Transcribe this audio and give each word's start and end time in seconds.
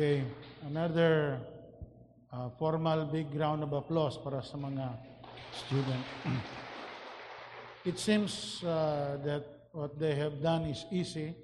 Okay, 0.00 0.24
another 0.64 1.36
uh, 2.32 2.48
formal 2.56 3.04
big 3.04 3.28
round 3.36 3.60
of 3.60 3.76
applause 3.76 4.16
para 4.16 4.40
sa 4.40 4.56
mga 4.56 4.96
student. 5.52 6.00
It 7.84 8.00
seems 8.00 8.64
uh, 8.64 9.20
that 9.20 9.68
what 9.76 10.00
they 10.00 10.16
have 10.16 10.40
done 10.40 10.72
is 10.72 10.88
easy. 10.88 11.36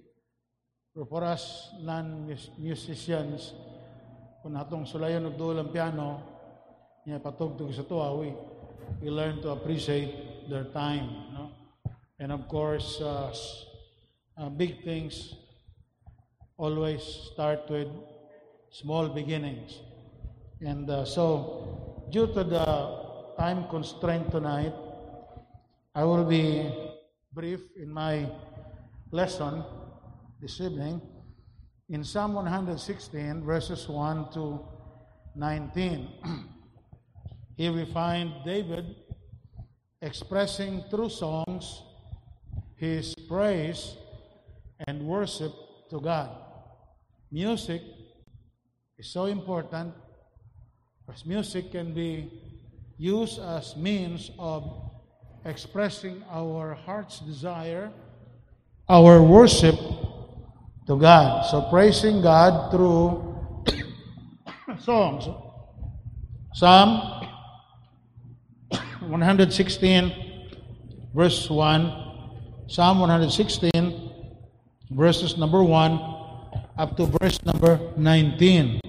Pero 0.88 1.04
for 1.04 1.20
us 1.28 1.69
non-musicians, 1.84 3.52
kung 4.40 4.56
natong 4.56 4.88
sulayan 4.88 5.28
og 5.28 5.36
duol 5.36 5.60
ang 5.60 5.69
piano, 5.69 6.25
niya 7.04 7.20
patugtog 7.20 7.69
sa 7.76 7.84
tuwa, 7.84 8.08
we, 8.16 8.32
learn 9.04 9.36
to 9.44 9.52
appreciate 9.52 10.48
their 10.48 10.64
time. 10.72 11.12
No? 11.36 11.52
And 12.16 12.32
of 12.32 12.48
course, 12.48 13.04
uh, 13.04 13.36
uh, 14.40 14.48
big 14.48 14.80
things 14.80 15.36
always 16.56 17.04
start 17.04 17.69
with 17.69 18.15
small 18.81 19.08
beginnings. 19.08 19.81
And 20.61 20.90
uh, 20.90 21.06
so, 21.06 22.05
due 22.12 22.26
to 22.26 22.44
the 22.44 22.67
time 23.38 23.69
constraint 23.69 24.31
tonight, 24.31 24.75
I 25.94 26.05
will 26.05 26.25
be 26.25 26.70
brief 27.32 27.61
in 27.76 27.90
my 27.90 28.28
lesson 29.11 29.64
this 30.43 30.61
evening 30.61 31.00
in 31.88 32.05
Psalm 32.05 32.34
116, 32.34 33.44
verses 33.44 33.88
1 33.88 34.32
to 34.34 34.61
19. 35.37 36.08
Here 37.56 37.73
we 37.73 37.87
find 37.87 38.31
David 38.44 38.94
expressing 40.02 40.84
through 40.90 41.08
songs 41.08 41.81
his 42.76 43.14
praise 43.26 43.96
and 44.87 45.00
worship 45.00 45.52
to 45.88 45.99
God. 45.99 46.28
Music 47.32 47.81
is 48.98 49.08
so 49.08 49.26
important 49.26 49.93
because 51.06 51.26
music 51.26 51.70
can 51.70 51.93
be 51.93 52.31
used 52.96 53.38
as 53.38 53.76
means 53.76 54.31
of 54.38 54.90
expressing 55.44 56.25
our 56.31 56.75
heart's 56.75 57.20
desire, 57.20 57.93
our 58.88 59.22
worship 59.22 59.76
to 60.87 60.96
God. 60.96 61.44
So 61.50 61.69
praising 61.70 62.22
God 62.22 62.70
through 62.70 63.37
songs. 64.81 65.28
Psalm 66.54 67.28
116 69.00 70.12
verse 71.14 71.50
1 71.50 71.92
Psalm 72.66 72.99
116 73.00 74.10
verses 74.90 75.37
number 75.37 75.62
1 75.62 75.92
up 76.78 76.96
to 76.96 77.06
verse 77.20 77.44
number 77.44 77.78
19 77.96 78.81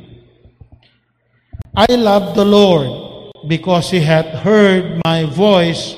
I 1.78 1.86
love 1.94 2.34
the 2.34 2.44
Lord 2.44 3.32
because 3.48 3.92
he 3.92 4.00
hath 4.00 4.26
heard 4.42 5.00
my 5.06 5.26
voice 5.26 5.96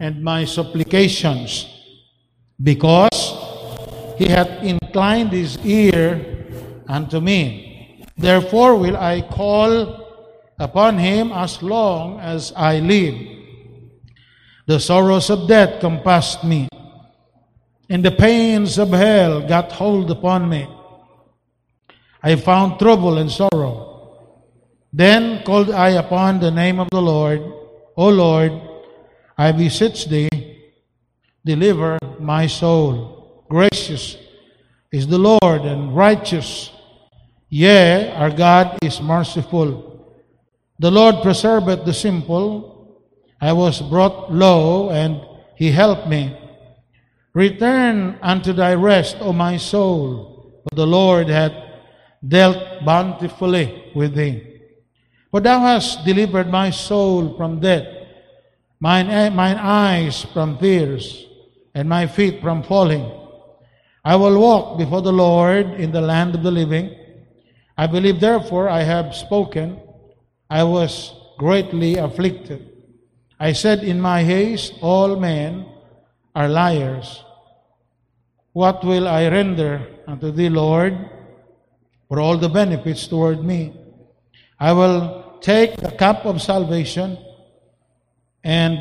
and 0.00 0.22
my 0.22 0.44
supplications 0.44 1.70
because 2.60 3.38
he 4.18 4.26
hath 4.26 4.50
inclined 4.62 5.30
his 5.30 5.56
ear 5.64 6.18
unto 6.88 7.20
me 7.20 8.04
therefore 8.18 8.76
will 8.76 8.96
I 8.96 9.22
call 9.22 10.02
upon 10.58 10.98
him 10.98 11.30
as 11.30 11.62
long 11.62 12.18
as 12.18 12.52
I 12.56 12.80
live 12.80 13.34
the 14.66 14.80
sorrows 14.80 15.28
of 15.28 15.46
death 15.46 15.80
compassed 15.80 16.42
me, 16.42 16.68
and 17.90 18.02
the 18.02 18.10
pains 18.10 18.78
of 18.78 18.90
hell 18.90 19.46
got 19.46 19.72
hold 19.72 20.10
upon 20.10 20.48
me. 20.48 20.66
I 22.22 22.36
found 22.36 22.78
trouble 22.78 23.18
and 23.18 23.30
sorrow. 23.30 23.83
Then 24.94 25.42
called 25.42 25.72
I 25.72 25.98
upon 25.98 26.38
the 26.38 26.52
name 26.52 26.78
of 26.78 26.86
the 26.92 27.02
Lord, 27.02 27.42
O 27.96 28.08
Lord, 28.10 28.52
I 29.36 29.50
beseech 29.50 30.06
thee, 30.06 30.30
deliver 31.44 31.98
my 32.20 32.46
soul. 32.46 33.42
Gracious 33.50 34.16
is 34.92 35.08
the 35.08 35.18
Lord 35.18 35.62
and 35.62 35.96
righteous. 35.96 36.70
Yea, 37.48 38.14
our 38.14 38.30
God 38.30 38.78
is 38.82 39.00
merciful. 39.00 40.14
The 40.78 40.92
Lord 40.92 41.26
preserveth 41.26 41.84
the 41.84 41.92
simple. 41.92 43.02
I 43.40 43.52
was 43.52 43.82
brought 43.82 44.32
low, 44.32 44.90
and 44.90 45.20
he 45.56 45.72
helped 45.72 46.06
me. 46.06 46.38
Return 47.34 48.16
unto 48.22 48.52
thy 48.52 48.74
rest, 48.74 49.16
O 49.18 49.32
my 49.32 49.56
soul, 49.56 50.62
for 50.62 50.76
the 50.76 50.86
Lord 50.86 51.26
hath 51.26 51.52
dealt 52.22 52.84
bountifully 52.84 53.90
with 53.96 54.14
thee. 54.14 54.53
For 55.34 55.40
thou 55.40 55.58
hast 55.58 56.04
delivered 56.04 56.48
my 56.48 56.70
soul 56.70 57.34
from 57.36 57.58
death, 57.58 57.88
mine, 58.78 59.34
mine 59.34 59.58
eyes 59.58 60.22
from 60.32 60.58
tears, 60.58 61.26
and 61.74 61.88
my 61.88 62.06
feet 62.06 62.40
from 62.40 62.62
falling. 62.62 63.10
I 64.04 64.14
will 64.14 64.38
walk 64.38 64.78
before 64.78 65.02
the 65.02 65.12
Lord 65.12 65.74
in 65.74 65.90
the 65.90 66.00
land 66.00 66.36
of 66.36 66.44
the 66.44 66.52
living. 66.52 66.94
I 67.76 67.88
believe, 67.88 68.20
therefore, 68.20 68.68
I 68.68 68.84
have 68.84 69.12
spoken. 69.12 69.80
I 70.48 70.62
was 70.62 71.12
greatly 71.36 71.96
afflicted. 71.96 72.70
I 73.40 73.54
said 73.54 73.82
in 73.82 74.00
my 74.00 74.22
haste, 74.22 74.74
All 74.82 75.18
men 75.18 75.66
are 76.36 76.48
liars. 76.48 77.24
What 78.52 78.84
will 78.84 79.08
I 79.08 79.26
render 79.26 79.84
unto 80.06 80.30
thee, 80.30 80.48
Lord, 80.48 81.10
for 82.06 82.20
all 82.20 82.38
the 82.38 82.48
benefits 82.48 83.08
toward 83.08 83.42
me? 83.42 83.74
I 84.60 84.72
will 84.72 85.23
take 85.44 85.76
the 85.76 85.92
cup 85.92 86.24
of 86.24 86.40
salvation 86.40 87.18
and 88.42 88.78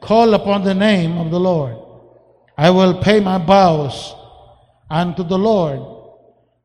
call 0.00 0.32
upon 0.34 0.62
the 0.62 0.74
name 0.74 1.18
of 1.18 1.32
the 1.32 1.40
Lord. 1.40 1.76
I 2.56 2.70
will 2.70 3.02
pay 3.02 3.18
my 3.18 3.44
vows 3.44 4.14
unto 4.88 5.24
the 5.24 5.36
Lord 5.36 5.82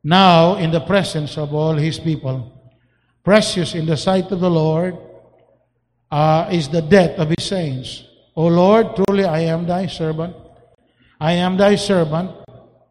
now 0.04 0.54
in 0.54 0.70
the 0.70 0.80
presence 0.80 1.36
of 1.36 1.52
all 1.52 1.74
his 1.74 1.98
people. 1.98 2.62
Precious 3.24 3.74
in 3.74 3.86
the 3.86 3.96
sight 3.96 4.30
of 4.30 4.38
the 4.38 4.50
Lord 4.50 4.96
uh, 6.12 6.48
is 6.52 6.68
the 6.68 6.82
death 6.82 7.18
of 7.18 7.34
his 7.36 7.44
saints. 7.44 8.04
O 8.36 8.46
Lord, 8.46 8.94
truly 8.94 9.24
I 9.24 9.40
am 9.50 9.66
thy 9.66 9.88
servant. 9.88 10.36
I 11.20 11.32
am 11.32 11.56
thy 11.56 11.74
servant 11.74 12.30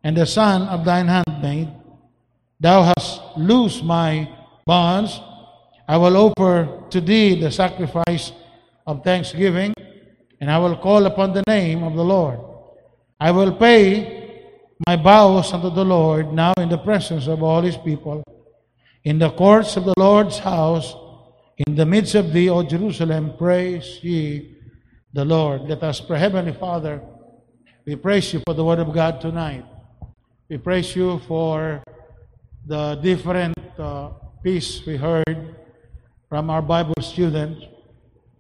and 0.04 0.18
the 0.18 0.26
son 0.26 0.64
of 0.64 0.84
thine 0.84 1.08
handmaid. 1.08 1.70
Thou 2.60 2.84
hast 2.84 3.22
loosed 3.38 3.82
my 3.82 4.28
bonds. 4.66 5.22
I 5.90 5.98
will 5.98 6.18
offer 6.18 6.86
to 6.92 7.02
thee 7.02 7.34
the 7.34 7.50
sacrifice 7.50 8.32
of 8.86 9.04
thanksgiving, 9.04 9.74
and 10.40 10.52
I 10.52 10.60
will 10.60 10.78
call 10.78 11.08
upon 11.08 11.34
the 11.34 11.42
name 11.48 11.82
of 11.82 11.96
the 11.96 12.06
Lord. 12.06 12.40
I 13.20 13.32
will 13.32 13.54
pay 13.54 14.46
my 14.86 14.98
vows 14.98 15.52
unto 15.52 15.72
the 15.72 15.84
Lord 15.84 16.32
now 16.32 16.54
in 16.60 16.70
the 16.70 16.78
presence 16.78 17.26
of 17.26 17.42
all 17.42 17.64
his 17.64 17.76
people, 17.76 18.24
in 19.04 19.18
the 19.18 19.32
courts 19.32 19.78
of 19.78 19.86
the 19.86 19.96
Lord's 19.98 20.38
house, 20.38 20.94
in 21.58 21.74
the 21.74 21.88
midst 21.88 22.14
of 22.14 22.34
thee, 22.34 22.52
O 22.52 22.62
Jerusalem, 22.62 23.34
praise 23.36 23.98
ye 24.04 24.58
the 25.12 25.26
Lord. 25.26 25.64
Let 25.64 25.82
us 25.82 26.00
pray. 26.02 26.20
Heavenly 26.20 26.54
Father, 26.54 27.02
we 27.88 27.96
praise 27.96 28.32
you 28.32 28.44
for 28.46 28.54
the 28.54 28.64
word 28.64 28.78
of 28.78 28.94
God 28.94 29.20
tonight. 29.20 29.66
We 30.50 30.58
praise 30.60 30.96
you 30.96 31.18
for 31.28 31.82
the 32.68 32.94
different 33.02 33.58
uh, 33.80 34.12
piece 34.44 34.86
we 34.86 34.96
heard 34.96 35.56
from 36.30 36.50
our 36.52 36.62
Bible 36.62 36.94
students. 37.02 37.66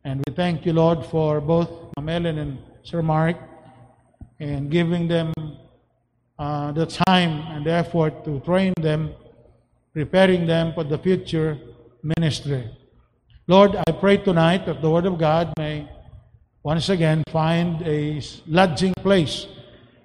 And 0.05 0.23
we 0.25 0.33
thank 0.35 0.65
you, 0.65 0.73
Lord, 0.73 1.03
for 1.07 1.41
both 1.41 1.69
Ellen 1.97 2.37
and 2.37 2.59
Sir 2.83 3.01
Mark 3.01 3.35
and 4.39 4.71
giving 4.71 5.07
them 5.07 5.33
uh, 6.37 6.71
the 6.71 6.85
time 6.85 7.41
and 7.51 7.65
the 7.65 7.71
effort 7.71 8.23
to 8.23 8.39
train 8.41 8.73
them, 8.79 9.11
preparing 9.91 10.45
them 10.45 10.71
for 10.73 10.83
the 10.83 10.97
future 10.97 11.57
ministry. 12.03 12.69
Lord, 13.47 13.75
I 13.75 13.91
pray 13.91 14.17
tonight 14.17 14.65
that 14.67 14.81
the 14.81 14.89
Word 14.89 15.05
of 15.05 15.17
God 15.17 15.51
may 15.57 15.89
once 16.63 16.89
again 16.89 17.23
find 17.31 17.81
a 17.81 18.21
lodging 18.47 18.93
place 19.01 19.47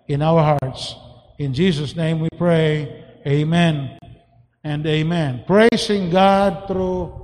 in 0.08 0.22
our 0.22 0.58
hearts. 0.58 0.96
In 1.38 1.52
Jesus' 1.52 1.94
name 1.94 2.20
we 2.20 2.28
pray, 2.36 3.04
Amen 3.26 3.98
and 4.64 4.86
Amen. 4.86 5.44
Praising 5.46 6.10
God 6.10 6.66
through 6.66 7.23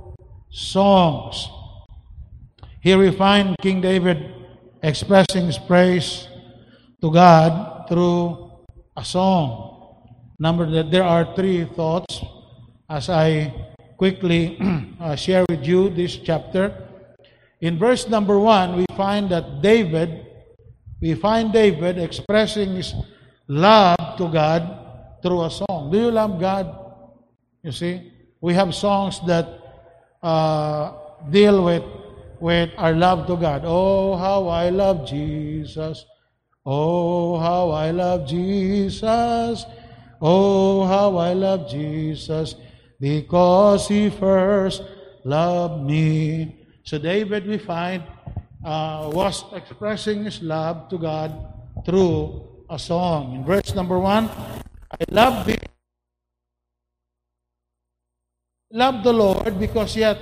songs. 0.51 1.47
Here 2.81 2.99
we 2.99 3.11
find 3.11 3.55
King 3.61 3.79
David 3.79 4.35
expressing 4.83 5.47
his 5.47 5.57
praise 5.57 6.27
to 6.99 7.11
God 7.11 7.87
through 7.87 8.51
a 8.97 9.03
song. 9.03 9.71
Number 10.39 10.69
that 10.69 10.91
there 10.91 11.03
are 11.03 11.33
three 11.35 11.65
thoughts 11.65 12.19
as 12.89 13.09
I 13.09 13.53
quickly 13.97 14.59
uh, 14.99 15.15
share 15.15 15.45
with 15.47 15.63
you 15.63 15.89
this 15.89 16.17
chapter. 16.17 16.75
In 17.61 17.77
verse 17.77 18.09
number 18.09 18.37
one, 18.39 18.75
we 18.75 18.85
find 18.97 19.29
that 19.29 19.61
David, 19.61 20.25
we 20.99 21.13
find 21.13 21.53
David 21.53 21.97
expressing 21.97 22.75
his 22.75 22.93
love 23.47 24.17
to 24.17 24.27
God 24.27 25.21
through 25.21 25.45
a 25.45 25.51
song. 25.51 25.91
Do 25.91 25.97
you 25.97 26.11
love 26.11 26.41
God? 26.41 26.75
You 27.61 27.71
see, 27.71 28.11
we 28.41 28.55
have 28.55 28.73
songs 28.73 29.21
that 29.27 29.60
uh, 30.23 30.93
deal 31.29 31.63
with 31.63 31.83
with 32.41 32.71
our 32.77 32.93
love 32.93 33.27
to 33.27 33.37
God. 33.37 33.61
Oh, 33.65 34.17
how 34.17 34.47
I 34.47 34.69
love 34.69 35.05
Jesus. 35.05 36.05
Oh, 36.65 37.37
how 37.37 37.69
I 37.69 37.91
love 37.91 38.27
Jesus. 38.27 39.65
Oh, 40.21 40.85
how 40.85 41.17
I 41.17 41.33
love 41.33 41.69
Jesus 41.69 42.55
because 42.99 43.87
he 43.87 44.09
first 44.09 44.83
loved 45.23 45.85
me. 45.85 46.65
So 46.83 46.97
David, 46.97 47.45
we 47.45 47.57
find, 47.57 48.03
uh, 48.65 49.09
was 49.13 49.45
expressing 49.53 50.25
his 50.25 50.41
love 50.41 50.89
to 50.89 50.97
God 50.97 51.33
through 51.85 52.65
a 52.69 52.77
song. 52.77 53.35
In 53.35 53.45
verse 53.45 53.73
number 53.73 53.97
one, 53.97 54.29
I 54.89 55.05
love 55.09 55.45
thee. 55.45 55.60
Love 58.73 59.03
the 59.03 59.11
Lord 59.11 59.59
because 59.59 59.93
he 59.93 60.01
hath 60.01 60.19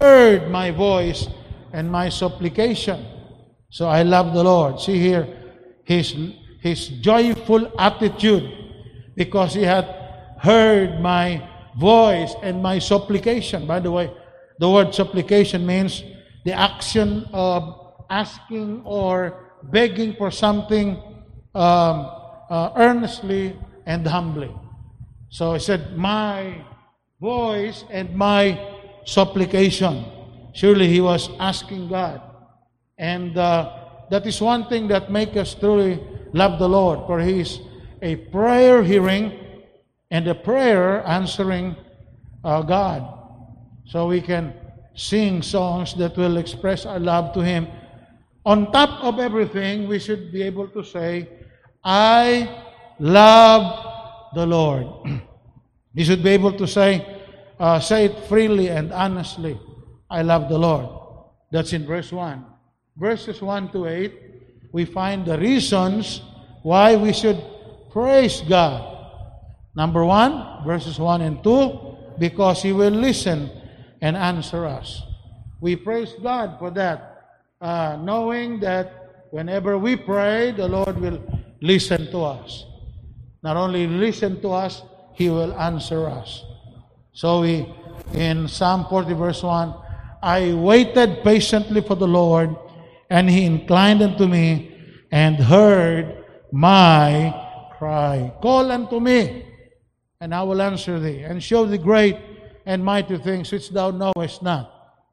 heard 0.00 0.50
my 0.50 0.70
voice 0.70 1.26
and 1.72 1.90
my 1.90 2.08
supplication. 2.08 3.04
So 3.70 3.88
I 3.88 4.02
love 4.02 4.34
the 4.34 4.44
Lord. 4.44 4.80
See 4.80 4.98
here, 4.98 5.26
his, 5.84 6.14
his 6.60 6.88
joyful 6.88 7.72
attitude 7.78 8.52
because 9.16 9.54
he 9.54 9.62
had 9.62 9.84
heard 10.38 11.00
my 11.00 11.42
voice 11.78 12.34
and 12.42 12.62
my 12.62 12.78
supplication. 12.78 13.66
By 13.66 13.80
the 13.80 13.90
way, 13.90 14.12
the 14.58 14.68
word 14.68 14.94
supplication 14.94 15.64
means 15.66 16.02
the 16.44 16.52
action 16.52 17.26
of 17.32 17.94
asking 18.10 18.82
or 18.84 19.50
begging 19.62 20.14
for 20.16 20.30
something 20.30 21.02
um, 21.54 22.10
uh, 22.50 22.70
earnestly 22.76 23.56
and 23.86 24.06
humbly. 24.06 24.54
So 25.30 25.54
he 25.54 25.60
said, 25.60 25.96
My 25.96 26.64
voice 27.20 27.84
and 27.90 28.14
my 28.14 28.58
supplication. 29.04 30.04
Surely 30.52 30.88
he 30.88 31.00
was 31.00 31.30
asking 31.38 31.88
God. 31.88 32.20
And 32.98 33.36
uh, 33.36 33.72
that 34.10 34.26
is 34.26 34.40
one 34.40 34.68
thing 34.68 34.88
that 34.88 35.10
makes 35.10 35.36
us 35.36 35.54
truly 35.54 36.02
love 36.32 36.58
the 36.58 36.68
Lord, 36.68 37.06
for 37.06 37.20
he 37.20 37.40
is 37.40 37.60
a 38.02 38.16
prayer 38.16 38.82
hearing 38.82 39.32
and 40.10 40.26
a 40.26 40.34
prayer 40.34 41.06
answering 41.06 41.76
uh, 42.44 42.62
God. 42.62 43.18
So 43.86 44.06
we 44.06 44.20
can 44.20 44.54
sing 44.94 45.42
songs 45.42 45.94
that 45.94 46.16
will 46.16 46.36
express 46.36 46.84
our 46.84 46.98
love 46.98 47.32
to 47.34 47.40
Him. 47.40 47.68
On 48.44 48.72
top 48.72 49.02
of 49.04 49.18
everything, 49.18 49.88
we 49.88 49.98
should 49.98 50.32
be 50.32 50.42
able 50.42 50.68
to 50.68 50.82
say, 50.82 51.28
I 51.84 52.64
love 52.98 54.32
the 54.34 54.46
Lord. 54.46 54.86
you 55.94 56.04
should 56.04 56.22
be 56.22 56.30
able 56.30 56.52
to 56.52 56.66
say, 56.66 57.22
uh, 57.58 57.80
say 57.80 58.06
it 58.06 58.28
freely 58.28 58.68
and 58.68 58.92
honestly. 58.92 59.58
I 60.10 60.22
love 60.22 60.48
the 60.48 60.58
Lord. 60.58 60.88
That's 61.50 61.72
in 61.72 61.86
verse 61.86 62.12
1. 62.12 62.44
Verses 62.96 63.40
1 63.40 63.72
to 63.72 63.86
8, 63.86 64.12
we 64.72 64.84
find 64.84 65.24
the 65.24 65.38
reasons 65.38 66.22
why 66.62 66.96
we 66.96 67.12
should 67.12 67.42
praise 67.90 68.42
God. 68.42 68.96
Number 69.74 70.04
1, 70.04 70.64
verses 70.66 70.98
1 70.98 71.20
and 71.22 71.42
2, 71.44 71.96
because 72.18 72.62
He 72.62 72.72
will 72.72 72.90
listen 72.92 73.50
and 74.00 74.16
answer 74.16 74.66
us. 74.66 75.02
We 75.60 75.76
praise 75.76 76.14
God 76.22 76.58
for 76.58 76.70
that, 76.72 77.42
uh, 77.60 77.98
knowing 78.00 78.60
that 78.60 79.26
whenever 79.30 79.78
we 79.78 79.96
pray, 79.96 80.52
the 80.52 80.66
Lord 80.66 80.98
will 80.98 81.22
listen 81.60 82.10
to 82.10 82.18
us. 82.22 82.64
Not 83.42 83.56
only 83.56 83.86
listen 83.86 84.40
to 84.42 84.50
us, 84.50 84.82
He 85.18 85.30
will 85.30 85.52
answer 85.58 86.06
us. 86.06 86.44
So 87.12 87.40
we, 87.40 87.66
in 88.14 88.46
Psalm 88.46 88.86
40 88.88 89.14
verse 89.14 89.42
1, 89.42 89.74
I 90.22 90.54
waited 90.54 91.24
patiently 91.24 91.82
for 91.82 91.96
the 91.96 92.06
Lord, 92.06 92.54
and 93.10 93.28
He 93.28 93.44
inclined 93.44 94.00
unto 94.00 94.28
me 94.28 94.70
and 95.10 95.34
heard 95.34 96.24
my 96.52 97.34
cry. 97.76 98.32
Call 98.40 98.70
unto 98.70 99.00
me, 99.00 99.42
and 100.20 100.32
I 100.32 100.44
will 100.44 100.62
answer 100.62 101.00
thee, 101.00 101.22
and 101.26 101.42
show 101.42 101.66
thee 101.66 101.78
great 101.78 102.16
and 102.64 102.84
mighty 102.84 103.18
things 103.18 103.50
which 103.50 103.70
thou 103.70 103.90
knowest 103.90 104.40
not. 104.40 104.70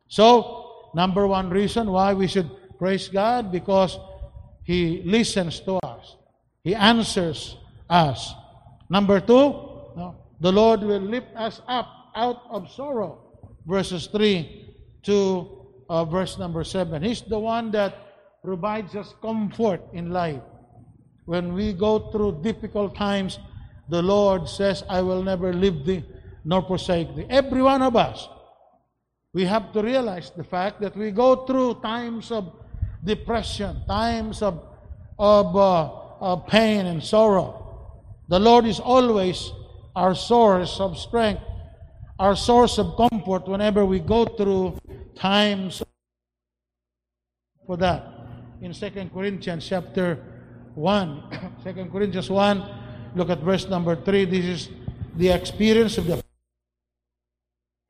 So, 0.07 0.91
number 0.93 1.25
one 1.25 1.49
reason 1.49 1.89
why 1.89 2.13
we 2.13 2.27
should 2.27 2.51
praise 2.77 3.07
God, 3.07 3.51
because 3.51 3.97
He 4.61 5.01
listens 5.03 5.61
to 5.61 5.79
us. 5.81 6.15
He 6.63 6.75
answers 6.75 7.57
us. 7.89 8.35
Number 8.87 9.19
two, 9.19 9.74
the 10.39 10.51
Lord 10.51 10.81
will 10.81 10.99
lift 11.01 11.35
us 11.35 11.61
up 11.67 11.87
out 12.15 12.43
of 12.49 12.69
sorrow. 12.71 13.19
Verses 13.65 14.07
3 14.07 14.73
to 15.03 15.65
uh, 15.89 16.05
verse 16.05 16.37
number 16.37 16.63
7. 16.63 17.01
He's 17.01 17.21
the 17.21 17.39
one 17.39 17.71
that 17.71 17.95
provides 18.43 18.95
us 18.95 19.13
comfort 19.21 19.81
in 19.93 20.11
life. 20.11 20.41
When 21.25 21.53
we 21.53 21.73
go 21.73 22.11
through 22.11 22.43
difficult 22.43 22.95
times, 22.95 23.39
the 23.89 24.01
Lord 24.01 24.47
says, 24.47 24.83
I 24.89 25.01
will 25.01 25.23
never 25.23 25.53
leave 25.53 25.85
thee 25.85 26.03
nor 26.43 26.61
forsake 26.61 27.15
thee. 27.15 27.25
Every 27.29 27.61
one 27.61 27.81
of 27.81 27.95
us, 27.95 28.27
we 29.33 29.45
have 29.45 29.73
to 29.73 29.81
realize 29.81 30.31
the 30.35 30.43
fact 30.43 30.79
that 30.81 30.95
we 30.95 31.11
go 31.11 31.45
through 31.45 31.81
times 31.81 32.31
of 32.31 32.53
depression, 33.03 33.81
times 33.87 34.41
of, 34.41 34.63
of, 35.17 35.55
uh, 35.55 35.89
of 36.19 36.47
pain 36.47 36.85
and 36.85 37.03
sorrow. 37.03 37.61
The 38.29 38.39
Lord 38.39 38.65
is 38.65 38.79
always 38.79 39.51
our 39.95 40.13
source 40.13 40.79
of 40.79 40.97
strength, 40.97 41.41
our 42.19 42.35
source 42.35 42.77
of 42.77 42.95
comfort 42.97 43.47
whenever 43.47 43.85
we 43.85 43.99
go 43.99 44.25
through 44.25 44.77
times 45.15 45.81
for 47.65 47.77
that. 47.77 48.03
In 48.61 48.73
2 48.73 49.09
Corinthians 49.13 49.67
chapter 49.67 50.19
1, 50.75 51.23
2 51.63 51.89
Corinthians 51.91 52.29
1, 52.29 52.63
look 53.15 53.29
at 53.29 53.39
verse 53.39 53.67
number 53.67 53.95
3. 53.95 54.25
This 54.25 54.45
is 54.45 54.69
the 55.15 55.29
experience 55.29 55.97
of 55.97 56.07
the 56.07 56.23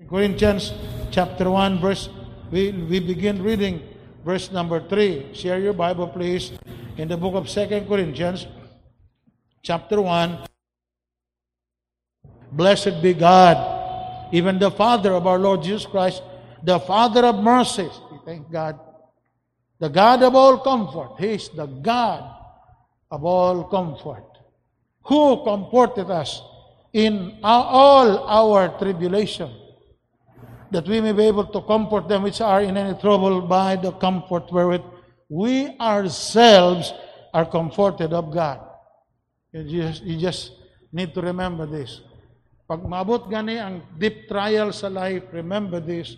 Corinthians 0.08 0.74
chapter 1.10 1.50
1, 1.50 1.80
verse, 1.80 2.10
we, 2.52 2.72
we 2.72 3.00
begin 3.00 3.42
reading 3.42 3.82
verse 4.24 4.52
number 4.52 4.80
3. 4.80 5.34
Share 5.34 5.60
your 5.60 5.74
Bible, 5.74 6.08
please, 6.08 6.52
in 6.98 7.08
the 7.08 7.18
book 7.18 7.34
of 7.34 7.48
2 7.48 7.86
Corinthians 7.88 8.46
chapter 9.64 10.02
1. 10.02 10.55
Blessed 12.56 13.02
be 13.02 13.14
God, 13.14 14.32
even 14.32 14.58
the 14.58 14.72
Father 14.72 15.12
of 15.12 15.28
our 15.28 15.38
Lord 15.38 15.62
Jesus 15.62 15.86
Christ, 15.86 16.24
the 16.64 16.80
Father 16.80 17.26
of 17.26 17.44
mercies. 17.44 17.92
We 18.12 18.20
thank 18.26 18.50
God. 18.50 18.80
The 19.80 19.90
God 19.90 20.24
of 20.24 20.36
all 20.36 20.58
comfort. 20.60 21.20
He 21.20 21.34
is 21.34 21.50
the 21.50 21.66
God 21.66 22.24
of 23.12 23.26
all 23.26 23.66
comfort. 23.66 24.24
Who 25.04 25.44
comforted 25.44 26.10
us 26.10 26.42
in 26.94 27.40
all 27.44 28.24
our 28.24 28.80
tribulation, 28.80 29.52
that 30.72 30.88
we 30.88 31.02
may 31.02 31.12
be 31.12 31.24
able 31.24 31.46
to 31.48 31.62
comfort 31.62 32.08
them 32.08 32.24
which 32.24 32.40
are 32.40 32.62
in 32.62 32.78
any 32.78 32.98
trouble 33.00 33.42
by 33.42 33.76
the 33.76 33.92
comfort 33.92 34.52
wherewith 34.52 34.82
we 35.28 35.78
ourselves 35.78 36.94
are 37.34 37.46
comforted 37.46 38.14
of 38.14 38.34
God. 38.34 38.62
You 39.52 39.64
just, 39.64 40.04
you 40.04 40.18
just 40.18 40.52
need 40.94 41.14
to 41.16 41.22
remember 41.22 41.66
this. 41.66 42.00
Pag 42.66 42.82
maabot 42.82 43.30
gani 43.30 43.62
ang 43.62 43.86
deep 44.02 44.26
trial 44.26 44.74
sa 44.74 44.90
life, 44.90 45.30
remember 45.30 45.78
this. 45.78 46.18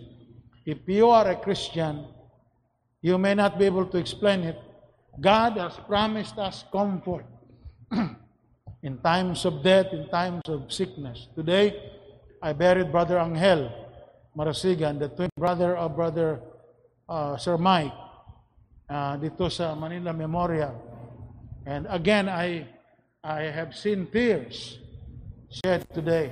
If 0.64 0.88
you 0.88 1.12
are 1.12 1.36
a 1.36 1.40
Christian, 1.44 2.08
you 3.04 3.20
may 3.20 3.36
not 3.36 3.60
be 3.60 3.68
able 3.68 3.84
to 3.92 4.00
explain 4.00 4.48
it. 4.48 4.56
God 5.20 5.60
has 5.60 5.76
promised 5.84 6.40
us 6.40 6.64
comfort 6.72 7.28
in 8.88 8.96
times 9.04 9.44
of 9.44 9.60
death, 9.60 9.92
in 9.92 10.08
times 10.08 10.48
of 10.48 10.72
sickness. 10.72 11.28
Today, 11.36 11.76
I 12.40 12.56
buried 12.56 12.96
Brother 12.96 13.20
Angel 13.20 13.68
Marasigan, 14.32 15.04
the 15.04 15.12
twin 15.12 15.30
brother 15.36 15.76
of 15.76 16.00
Brother 16.00 16.40
uh, 17.10 17.36
Sir 17.36 17.60
Mike, 17.60 17.92
uh, 18.88 19.20
dito 19.20 19.52
sa 19.52 19.76
Manila 19.76 20.16
Memorial. 20.16 20.80
And 21.68 21.92
again, 21.92 22.32
I, 22.32 22.72
I 23.20 23.52
have 23.52 23.76
seen 23.76 24.08
tears 24.08 24.80
shed 25.50 25.88
today. 25.94 26.32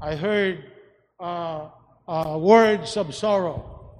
I 0.00 0.16
heard 0.16 0.64
uh, 1.20 1.68
uh, 2.08 2.38
words 2.38 2.96
of 2.96 3.14
sorrow 3.14 3.94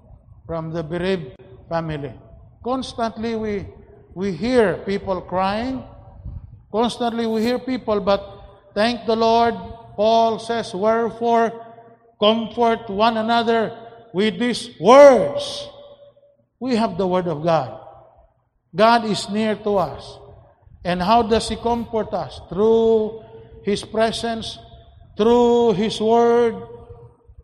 from 0.46 0.72
the 0.72 0.82
bereaved 0.82 1.36
family. 1.68 2.12
Constantly, 2.64 3.36
we, 3.36 3.66
we 4.14 4.32
hear 4.32 4.78
people 4.84 5.20
crying. 5.20 5.82
Constantly, 6.70 7.26
we 7.26 7.42
hear 7.42 7.58
people, 7.58 8.00
but 8.00 8.20
thank 8.74 9.06
the 9.06 9.16
Lord, 9.16 9.54
Paul 9.96 10.38
says, 10.38 10.74
Wherefore, 10.74 11.52
comfort 12.18 12.88
one 12.88 13.16
another 13.16 13.76
with 14.12 14.38
these 14.38 14.70
words. 14.80 15.68
We 16.58 16.76
have 16.76 16.96
the 16.98 17.06
Word 17.06 17.26
of 17.26 17.42
God. 17.42 17.80
God 18.74 19.04
is 19.04 19.28
near 19.28 19.56
to 19.56 19.76
us. 19.76 20.18
And 20.84 21.02
how 21.02 21.22
does 21.22 21.48
He 21.48 21.56
comfort 21.56 22.12
us? 22.14 22.40
Through 22.48 23.22
his 23.62 23.84
presence, 23.84 24.58
through 25.16 25.74
His 25.74 26.00
Word, 26.00 26.56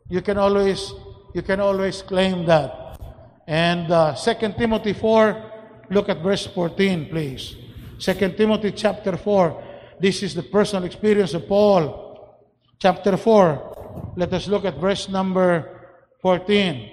you 0.09 0.23
can 0.23 0.39
always 0.39 0.93
you 1.35 1.43
can 1.43 1.61
always 1.61 2.03
claim 2.03 2.47
that. 2.47 2.99
And 3.47 3.91
uh, 3.93 4.15
2 4.15 4.55
Timothy 4.59 4.93
4, 4.93 5.87
look 5.91 6.09
at 6.09 6.23
verse 6.23 6.47
14, 6.47 7.09
please. 7.09 7.55
2 8.01 8.15
Timothy 8.37 8.73
chapter 8.73 9.17
4. 9.17 9.65
This 10.01 10.23
is 10.23 10.35
the 10.35 10.43
personal 10.43 10.85
experience 10.85 11.35
of 11.35 11.47
Paul. 11.47 12.47
Chapter 12.81 13.17
4. 13.17 14.15
Let 14.17 14.33
us 14.33 14.49
look 14.49 14.65
at 14.65 14.81
verse 14.81 15.09
number 15.09 15.93
14. 16.23 16.91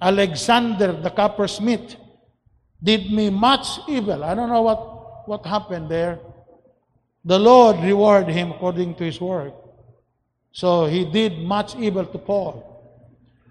Alexander 0.00 0.92
the 0.92 1.10
coppersmith 1.10 1.96
did 2.82 3.10
me 3.10 3.30
much 3.30 3.80
evil. 3.88 4.22
I 4.22 4.34
don't 4.34 4.48
know 4.48 4.62
what, 4.62 5.28
what 5.28 5.46
happened 5.46 5.90
there. 5.90 6.20
The 7.28 7.38
Lord 7.38 7.84
rewarded 7.84 8.34
him 8.34 8.52
according 8.52 8.94
to 8.94 9.04
his 9.04 9.20
work. 9.20 9.52
So 10.50 10.86
he 10.86 11.04
did 11.04 11.44
much 11.44 11.76
evil 11.76 12.06
to 12.06 12.16
Paul. 12.16 12.64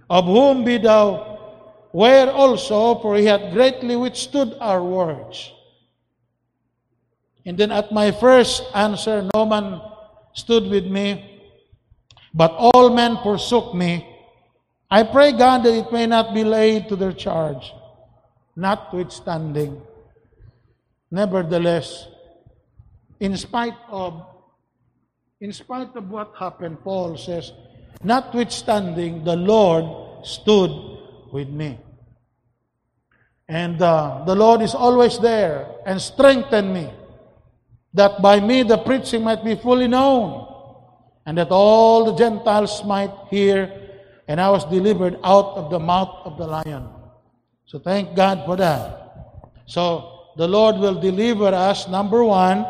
Of 0.09 0.25
whom 0.25 0.65
be 0.65 0.79
thou 0.79 1.37
ware 1.93 2.31
also, 2.31 2.97
for 2.97 3.15
he 3.15 3.25
hath 3.25 3.53
greatly 3.53 3.95
withstood 3.95 4.57
our 4.59 4.81
words. 4.81 5.53
And 7.45 7.55
then 7.55 7.71
at 7.71 7.91
my 7.91 8.09
first 8.09 8.63
answer, 8.73 9.29
no 9.35 9.45
man 9.45 9.79
stood 10.33 10.65
with 10.65 10.87
me, 10.87 11.37
but 12.33 12.57
all 12.57 12.89
men 12.89 13.21
forsook 13.21 13.75
me. 13.75 14.09
I 14.89 15.03
pray 15.03 15.33
God 15.33 15.61
that 15.65 15.77
it 15.77 15.93
may 15.93 16.07
not 16.07 16.33
be 16.33 16.43
laid 16.43 16.89
to 16.89 16.95
their 16.95 17.13
charge. 17.13 17.71
Notwithstanding, 18.55 19.79
nevertheless, 21.11 22.07
in 23.19 23.35
spite 23.37 23.77
of 23.89 24.25
in 25.39 25.53
spite 25.53 25.95
of 25.95 26.09
what 26.09 26.33
happened, 26.39 26.81
Paul 26.83 27.15
says, 27.15 27.51
notwithstanding, 28.03 29.23
the 29.23 29.35
Lord 29.35 30.25
stood 30.25 30.71
with 31.31 31.47
me. 31.47 31.77
And 33.47 33.79
uh, 33.79 34.23
the 34.25 34.33
Lord 34.33 34.63
is 34.63 34.73
always 34.73 35.19
there 35.19 35.69
and 35.85 36.01
strengthened 36.01 36.73
me, 36.73 36.89
that 37.93 38.19
by 38.19 38.39
me 38.39 38.63
the 38.63 38.79
preaching 38.79 39.23
might 39.23 39.45
be 39.45 39.55
fully 39.55 39.87
known, 39.87 40.47
and 41.27 41.37
that 41.37 41.49
all 41.51 42.05
the 42.05 42.15
Gentiles 42.15 42.83
might 42.83 43.13
hear, 43.29 43.71
and 44.27 44.41
I 44.41 44.49
was 44.49 44.65
delivered 44.65 45.19
out 45.23 45.53
of 45.53 45.69
the 45.69 45.79
mouth 45.79 46.25
of 46.25 46.39
the 46.39 46.47
lion. 46.47 46.89
So 47.65 47.77
thank 47.77 48.15
God 48.15 48.43
for 48.45 48.55
that. 48.57 49.51
So 49.67 50.31
the 50.35 50.47
Lord 50.47 50.77
will 50.77 50.99
deliver 50.99 51.45
us, 51.45 51.87
number 51.87 52.23
one, 52.23 52.65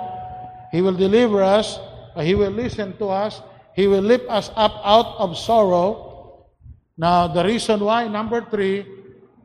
He 0.71 0.81
will 0.81 0.95
deliver 0.95 1.41
us 1.43 1.79
he 2.23 2.35
will 2.35 2.51
listen 2.51 2.97
to 2.97 3.09
us. 3.09 3.41
He 3.75 3.87
will 3.87 4.01
lift 4.01 4.25
us 4.29 4.49
up 4.55 4.81
out 4.83 5.17
of 5.19 5.37
sorrow. 5.37 6.45
Now, 6.97 7.27
the 7.27 7.43
reason 7.43 7.79
why, 7.81 8.07
number 8.07 8.41
three, 8.41 8.85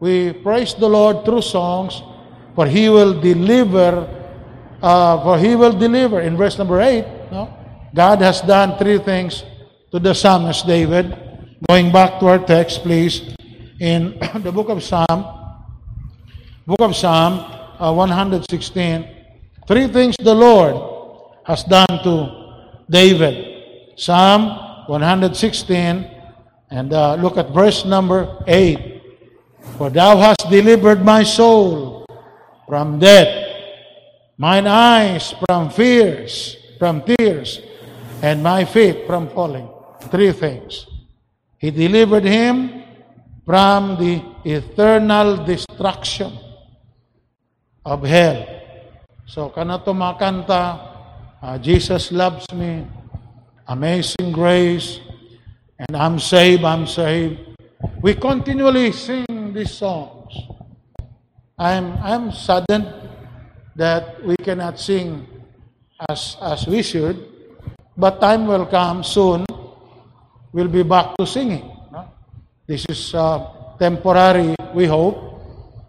we 0.01 0.33
praise 0.33 0.75
the 0.75 0.89
Lord 0.89 1.25
through 1.25 1.43
songs, 1.43 2.01
for 2.55 2.67
He 2.67 2.89
will 2.89 3.21
deliver, 3.21 4.09
uh, 4.81 5.23
for 5.23 5.39
He 5.39 5.55
will 5.55 5.77
deliver. 5.77 6.21
In 6.21 6.37
verse 6.37 6.57
number 6.57 6.81
eight, 6.81 7.05
no? 7.31 7.53
God 7.95 8.23
has 8.23 8.41
done 8.41 8.79
three 8.79 8.99
things 8.99 9.45
to 9.93 9.99
the 9.99 10.15
psalmist 10.15 10.67
David. 10.67 11.13
Going 11.69 11.93
back 11.93 12.19
to 12.21 12.27
our 12.27 12.39
text, 12.39 12.83
please, 12.83 13.37
in 13.81 14.19
the 14.43 14.51
book 14.51 14.71
of 14.71 14.83
Psalm, 14.83 15.29
book 16.67 16.81
of 16.81 16.97
Psalm 16.97 17.45
uh, 17.79 17.93
116, 17.93 18.49
three 19.69 19.89
things 19.89 20.17
the 20.19 20.35
Lord 20.35 20.92
has 21.45 21.65
done 21.65 21.99
to 22.05 22.29
David. 22.89 23.97
Psalm 23.97 24.87
116, 24.87 26.11
and 26.71 26.93
uh, 26.93 27.15
look 27.15 27.37
at 27.37 27.51
verse 27.51 27.85
number 27.85 28.43
8. 28.47 29.03
For 29.79 29.91
thou 29.91 30.17
hast 30.19 30.49
delivered 30.51 31.05
my 31.05 31.23
soul 31.23 32.05
from 32.67 32.99
death, 32.99 33.31
mine 34.39 34.67
eyes 34.67 35.35
from 35.47 35.71
fears, 35.71 36.57
from 36.79 37.03
tears, 37.03 37.61
and 38.23 38.43
my 38.43 38.65
feet 38.65 39.07
from 39.07 39.29
falling. 39.31 39.69
Three 40.11 40.33
things. 40.33 40.87
He 41.59 41.71
delivered 41.71 42.25
him 42.25 42.83
from 43.47 43.97
the 43.99 44.23
eternal 44.45 45.45
destruction 45.45 46.33
of 47.85 48.03
hell. 48.03 48.47
So, 49.27 49.51
kanato 49.51 49.95
makanta, 49.95 50.92
uh, 51.43 51.59
Jesus 51.59 52.13
loves 52.13 52.47
me, 52.55 52.87
amazing 53.67 54.31
grace, 54.31 55.01
and 55.79 55.97
I'm 55.97 56.19
saved, 56.19 56.63
I'm 56.65 56.87
saved. 56.87 57.59
We 58.01 58.15
continually 58.15 58.93
sing 58.93 59.27
these 59.53 59.75
songs. 59.75 60.33
I'm, 61.59 61.99
I'm 61.99 62.33
saddened 62.33 62.87
that 63.77 64.25
we 64.25 64.37
cannot 64.37 64.79
sing 64.79 65.27
as, 66.09 66.37
as 66.41 66.67
we 66.67 66.83
should, 66.83 67.19
but 67.97 68.21
time 68.21 68.47
will 68.47 68.67
come 68.67 69.03
soon. 69.03 69.45
We'll 70.53 70.69
be 70.69 70.83
back 70.83 71.17
to 71.19 71.27
singing. 71.27 71.65
No? 71.91 72.07
This 72.67 72.87
is 72.89 73.15
uh, 73.15 73.75
temporary, 73.79 74.55
we 74.75 74.87
hope, 74.87 75.41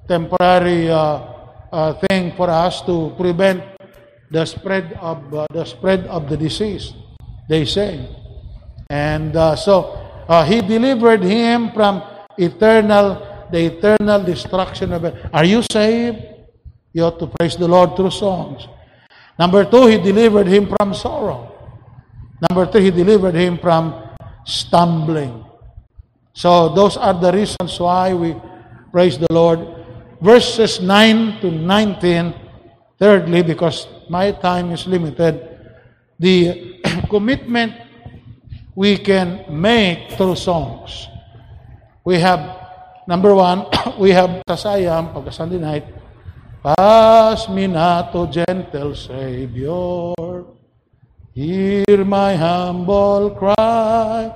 temporary 0.08 0.90
uh, 0.90 1.20
uh, 1.72 1.94
thing 2.08 2.36
for 2.36 2.50
us 2.50 2.82
to 2.84 3.14
prevent 3.18 3.73
the 4.34 4.46
spread 4.46 4.98
of 4.98 5.22
uh, 5.30 5.46
the 5.54 5.64
spread 5.64 6.10
of 6.10 6.28
the 6.28 6.36
disease. 6.36 6.94
They 7.48 7.66
say, 7.66 8.02
and 8.90 9.38
uh, 9.38 9.56
so 9.56 9.94
uh, 10.28 10.44
he 10.44 10.60
delivered 10.62 11.22
him 11.22 11.72
from 11.72 12.02
eternal 12.38 13.22
the 13.54 13.70
eternal 13.70 14.26
destruction 14.26 14.92
of 14.92 15.06
it. 15.06 15.14
Are 15.32 15.46
you 15.46 15.62
saved? 15.62 16.18
You 16.94 17.06
ought 17.06 17.20
to 17.20 17.30
praise 17.38 17.56
the 17.56 17.68
Lord 17.68 17.96
through 17.96 18.10
songs. 18.10 18.66
Number 19.38 19.66
two, 19.66 19.86
he 19.86 19.98
delivered 20.02 20.48
him 20.48 20.74
from 20.74 20.94
sorrow. 20.94 21.54
Number 22.50 22.66
three, 22.66 22.90
he 22.90 22.92
delivered 22.92 23.36
him 23.36 23.60
from 23.60 23.94
stumbling. 24.46 25.46
So 26.34 26.74
those 26.74 26.98
are 26.98 27.14
the 27.14 27.32
reasons 27.32 27.80
why 27.80 28.14
we 28.14 28.36
praise 28.92 29.18
the 29.18 29.30
Lord. 29.30 29.62
Verses 30.22 30.82
9 30.82 31.42
to 31.42 31.52
19 31.52 32.43
Thirdly, 33.00 33.44
because 33.44 33.88
my 34.10 34.32
time 34.32 34.72
is 34.72 34.86
limited, 34.88 35.42
the 36.20 36.80
commitment 37.10 37.74
we 38.76 38.98
can 38.98 39.46
make 39.50 40.12
through 40.14 40.36
songs. 40.36 41.08
We 42.06 42.20
have, 42.20 42.42
number 43.08 43.34
one, 43.34 43.66
we 44.00 44.12
have 44.12 44.42
Tasayam, 44.48 45.14
pagka 45.14 45.34
Sunday 45.34 45.60
night, 45.60 45.86
Pass 46.64 47.50
me 47.50 47.68
not, 47.68 48.16
O 48.16 48.24
gentle 48.26 48.96
Savior, 48.96 50.16
hear 51.36 52.06
my 52.08 52.40
humble 52.40 53.36
cry, 53.36 54.32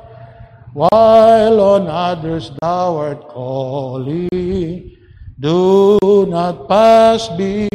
while 0.76 1.56
on 1.62 1.88
others 1.88 2.52
thou 2.60 3.00
art 3.00 3.24
calling, 3.32 4.91
do 5.39 5.98
not 6.28 6.67
pass 6.67 7.32
me 7.39 7.72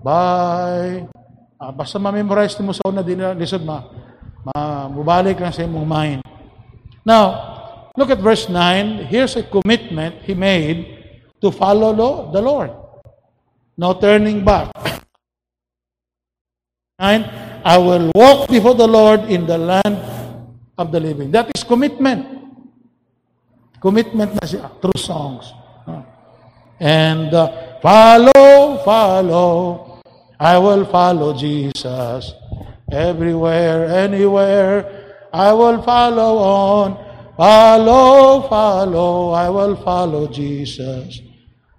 Bye. 0.00 1.04
Uh, 1.60 1.72
basta 1.76 2.00
ma-memorize 2.00 2.56
mo 2.64 2.72
sa 2.72 2.88
una 2.88 3.04
din 3.04 3.20
lisod 3.36 3.60
ma, 3.60 3.84
ma 4.48 4.88
mubalik 4.88 5.36
lang 5.36 5.52
sa 5.52 5.60
imong 5.60 5.84
mind. 5.84 6.20
Now, 7.04 7.24
look 7.96 8.08
at 8.08 8.24
verse 8.24 8.48
9. 8.48 9.04
Here's 9.12 9.36
a 9.36 9.44
commitment 9.44 10.24
he 10.24 10.32
made 10.32 10.88
to 11.44 11.52
follow 11.52 11.92
the 12.32 12.40
Lord. 12.40 12.72
No 13.76 13.92
turning 13.96 14.44
back. 14.44 14.72
9. 17.00 17.64
I 17.64 17.76
will 17.76 18.08
walk 18.16 18.48
before 18.48 18.72
the 18.72 18.88
Lord 18.88 19.28
in 19.28 19.44
the 19.44 19.56
land 19.56 20.00
of 20.76 20.92
the 20.92 21.00
living. 21.00 21.30
That 21.32 21.52
is 21.52 21.64
commitment. 21.64 22.24
Commitment 23.80 24.36
na 24.36 24.44
siya 24.48 24.68
through 24.80 25.00
songs. 25.00 25.52
And 26.80 27.32
uh, 27.32 27.80
follow, 27.84 28.80
follow, 28.84 29.89
I 30.40 30.56
will 30.56 30.86
follow 30.86 31.36
Jesus 31.36 32.32
everywhere, 32.90 33.84
anywhere. 33.84 35.28
I 35.34 35.52
will 35.52 35.82
follow 35.82 36.38
on. 36.38 37.36
Follow, 37.36 38.48
follow. 38.48 39.30
I 39.32 39.50
will 39.50 39.76
follow 39.76 40.26
Jesus. 40.28 41.20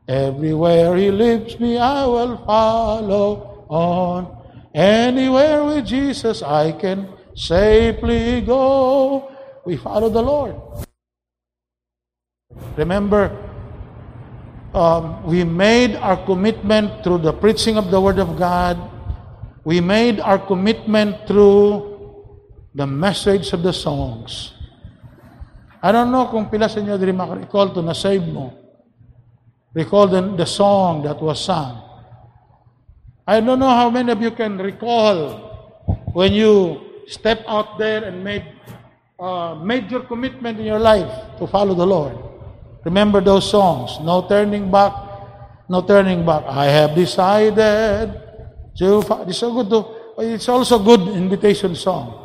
Everywhere 0.08 0.95
He 0.95 1.10
leads 1.10 1.60
me, 1.60 1.80
I 1.80 2.06
will 2.06 2.38
follow 2.45 3.65
on. 3.67 4.38
Anywhere 4.76 5.63
with 5.65 5.88
Jesus, 5.88 6.43
I 6.43 6.71
can 6.71 7.10
safely 7.34 8.41
go. 8.41 9.32
We 9.65 9.76
follow 9.78 10.10
the 10.10 10.21
Lord. 10.21 10.56
Remember, 12.78 13.51
um, 14.74 15.24
we 15.24 15.44
made 15.44 15.96
our 15.96 16.18
commitment 16.26 17.04
through 17.04 17.20
the 17.20 17.34
preaching 17.34 17.78
of 17.78 17.92
the 17.92 18.00
Word 18.00 18.20
of 18.20 18.38
God. 18.38 18.80
We 19.64 19.82
made 19.82 20.20
our 20.20 20.40
commitment 20.40 21.28
through 21.28 21.92
the 22.74 22.88
message 22.88 23.52
of 23.54 23.64
the 23.64 23.74
songs. 23.74 24.54
I 25.84 25.92
don't 25.92 26.12
know 26.12 26.30
kung 26.30 26.48
pila 26.48 26.70
sa 26.70 26.80
inyo 26.80 26.96
diri 26.96 27.12
maka-recall 27.12 27.74
to 27.76 27.82
na 27.82 27.94
save 27.94 28.24
mo. 28.26 28.54
Recall 29.74 30.08
the, 30.08 30.22
the 30.38 30.46
song 30.46 31.04
that 31.04 31.20
was 31.20 31.44
sung. 31.44 31.82
I 33.28 33.40
don't 33.40 33.60
know 33.60 33.70
how 33.70 33.90
many 33.90 34.12
of 34.12 34.22
you 34.22 34.32
can 34.32 34.58
recall 34.58 35.52
when 36.14 36.34
you 36.34 36.82
step 37.08 37.44
out 37.48 37.80
there 37.80 38.04
and 38.04 38.24
made 38.24 38.46
a 39.20 39.58
major 39.62 40.02
commitment 40.02 40.60
in 40.60 40.66
your 40.66 40.80
life 40.80 41.12
to 41.40 41.48
follow 41.48 41.74
the 41.74 41.86
Lord. 41.86 42.31
Remember 42.84 43.22
those 43.22 43.50
songs. 43.50 44.00
No 44.02 44.28
turning 44.28 44.72
back. 44.72 44.94
No 45.70 45.82
turning 45.82 46.26
back. 46.26 46.44
I 46.48 46.65
have 46.65 46.96
decided 46.96 48.13
to. 48.78 49.04
It's 49.28 49.38
so 49.38 49.54
good 49.54 49.70
to. 49.70 49.80
It's 50.17 50.50
also 50.50 50.80
good 50.80 51.02
invitation 51.15 51.76
song. 51.76 52.17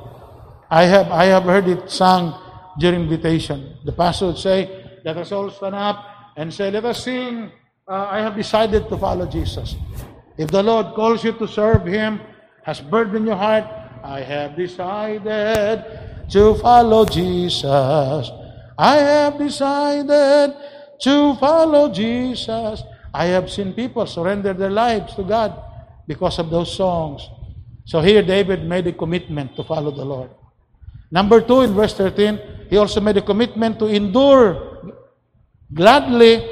I 0.71 0.85
have 0.85 1.11
I 1.13 1.27
have 1.27 1.45
heard 1.45 1.69
it 1.69 1.91
sung 1.91 2.35
during 2.79 3.03
invitation. 3.03 3.79
The 3.85 3.93
pastor 3.93 4.27
would 4.27 4.39
say, 4.39 4.69
"Let 5.05 5.17
us 5.17 5.31
all 5.31 5.51
stand 5.51 5.75
up 5.75 6.17
and 6.37 6.53
say, 6.53 6.71
let 6.71 6.85
us 6.85 7.05
sing. 7.05 7.51
Uh, 7.89 8.07
I 8.11 8.21
have 8.21 8.37
decided 8.37 8.89
to 8.89 8.97
follow 8.99 9.27
Jesus. 9.27 9.75
If 10.37 10.51
the 10.51 10.63
Lord 10.63 10.95
calls 10.95 11.25
you 11.25 11.33
to 11.33 11.49
serve 11.49 11.87
Him, 11.87 12.21
has 12.65 12.81
burdened 12.81 13.27
your 13.27 13.37
heart, 13.37 13.65
I 14.05 14.21
have 14.21 14.57
decided 14.57 15.85
to 16.31 16.55
follow 16.57 17.07
Jesus. 17.07 18.31
I 18.79 18.97
have 18.97 19.39
decided 19.39 20.55
to 21.01 21.35
follow 21.37 21.93
Jesus. 21.93 22.83
I 23.13 23.27
have 23.27 23.51
seen 23.51 23.73
people 23.73 24.07
surrender 24.07 24.53
their 24.53 24.71
lives 24.71 25.15
to 25.15 25.25
God 25.25 25.57
because 26.07 26.39
of 26.39 26.51
those 26.51 26.75
songs. 26.75 27.29
So 27.85 28.01
here 28.01 28.23
David 28.23 28.65
made 28.65 28.87
a 28.87 28.93
commitment 28.93 29.57
to 29.57 29.65
follow 29.65 29.91
the 29.91 30.05
Lord. 30.05 30.31
Number 31.11 31.41
two, 31.41 31.63
in 31.63 31.73
verse 31.73 31.95
13, 31.95 32.69
he 32.69 32.77
also 32.77 33.01
made 33.01 33.17
a 33.17 33.23
commitment 33.23 33.79
to 33.79 33.87
endure 33.87 34.77
gladly, 35.73 36.45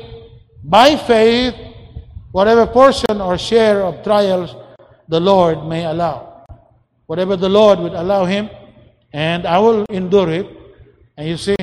by 0.63 0.97
faith, 0.97 1.55
whatever 2.33 2.67
portion 2.67 3.21
or 3.21 3.37
share 3.39 3.83
of 3.83 4.03
trials 4.03 4.55
the 5.09 5.21
Lord 5.21 5.67
may 5.67 5.85
allow. 5.85 6.47
Whatever 7.07 7.37
the 7.37 7.49
Lord 7.49 7.79
would 7.81 7.93
allow 7.93 8.25
him, 8.25 8.49
and 9.13 9.47
I 9.47 9.59
will 9.59 9.85
endure 9.91 10.31
it. 10.31 10.49
And 11.17 11.29
you 11.29 11.37
see, 11.37 11.57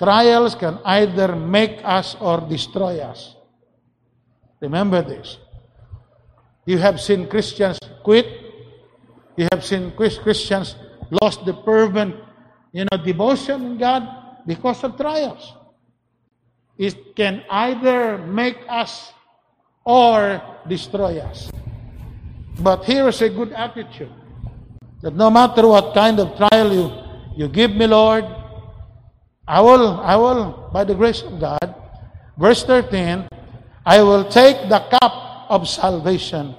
trials 0.00 0.56
can 0.56 0.80
either 0.84 1.36
make 1.36 1.84
us 1.84 2.16
or 2.20 2.40
destroy 2.40 3.04
us. 3.04 3.36
Remember 4.60 5.04
this. 5.04 5.36
You 6.64 6.78
have 6.78 7.00
seen 7.00 7.28
Christians 7.28 7.76
quit. 8.02 8.24
You 9.36 9.46
have 9.52 9.60
seen 9.60 9.92
Christians 9.92 10.74
lost 11.20 11.44
the 11.44 11.52
fervent, 11.64 12.16
you 12.72 12.88
know, 12.88 12.96
devotion 12.96 13.76
in 13.76 13.78
God 13.78 14.08
because 14.46 14.82
of 14.84 14.96
trials. 14.96 15.52
It 16.78 17.14
can 17.14 17.44
either 17.50 18.16
make 18.16 18.56
us 18.68 19.12
or 19.84 20.40
destroy 20.66 21.20
us. 21.20 21.52
But 22.60 22.84
here 22.84 23.08
is 23.08 23.20
a 23.20 23.28
good 23.28 23.52
attitude 23.52 24.12
that 25.02 25.14
no 25.14 25.28
matter 25.28 25.68
what 25.68 25.92
kind 25.92 26.18
of 26.20 26.36
trial 26.36 26.72
you, 26.72 26.88
you 27.36 27.48
give 27.48 27.76
me, 27.76 27.86
Lord, 27.86 28.24
I 29.50 29.60
will, 29.60 29.98
I 29.98 30.14
will, 30.14 30.70
by 30.72 30.84
the 30.84 30.94
grace 30.94 31.22
of 31.22 31.40
God, 31.40 31.74
verse 32.38 32.62
13, 32.62 33.26
I 33.84 34.00
will 34.00 34.22
take 34.30 34.68
the 34.68 34.78
cup 34.78 35.50
of 35.50 35.68
salvation 35.68 36.54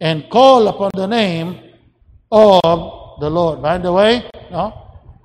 and 0.00 0.28
call 0.28 0.66
upon 0.66 0.90
the 0.94 1.06
name 1.06 1.62
of 2.32 3.20
the 3.20 3.30
Lord. 3.30 3.62
By 3.62 3.78
the 3.78 3.92
way, 3.92 4.28
no? 4.50 4.74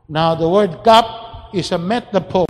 Now 0.07 0.35
the 0.35 0.47
word 0.47 0.83
cup 0.83 1.49
is 1.51 1.71
a 1.71 1.79
metaphor. 1.79 2.45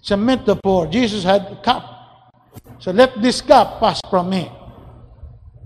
It's 0.00 0.10
a 0.10 0.16
metaphor. 0.16 0.88
Jesus 0.88 1.22
had 1.22 1.42
a 1.42 1.62
cup. 1.62 2.42
So 2.80 2.90
let 2.90 3.22
this 3.22 3.40
cup 3.40 3.78
pass 3.78 4.00
from 4.10 4.30
me. 4.30 4.50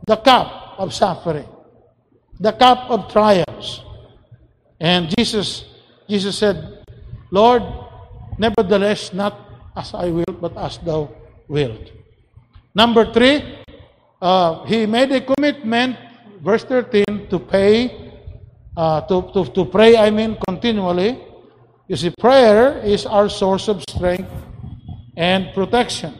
The 0.06 0.18
cup 0.18 0.74
of 0.76 0.92
suffering. 0.92 1.48
The 2.38 2.52
cup 2.52 2.90
of 2.90 3.10
trials. 3.10 3.80
And 4.78 5.08
Jesus, 5.16 5.64
Jesus 6.06 6.36
said, 6.36 6.75
Lord, 7.36 7.62
nevertheless, 8.40 9.12
not 9.12 9.36
as 9.76 9.92
I 9.92 10.08
will, 10.08 10.32
but 10.40 10.56
as 10.56 10.80
thou 10.80 11.12
wilt. 11.48 11.92
Number 12.74 13.12
three, 13.12 13.44
uh, 14.22 14.64
he 14.64 14.86
made 14.86 15.12
a 15.12 15.20
commitment, 15.20 15.96
verse 16.40 16.64
13, 16.64 17.28
to 17.28 17.38
pay, 17.38 18.12
uh, 18.76 19.02
to, 19.02 19.28
to, 19.36 19.44
to 19.52 19.64
pray, 19.66 19.96
I 19.96 20.08
mean, 20.08 20.38
continually. 20.48 21.20
You 21.88 21.96
see, 21.96 22.10
prayer 22.18 22.78
is 22.80 23.04
our 23.04 23.28
source 23.28 23.68
of 23.68 23.84
strength 23.84 24.32
and 25.16 25.52
protection. 25.52 26.16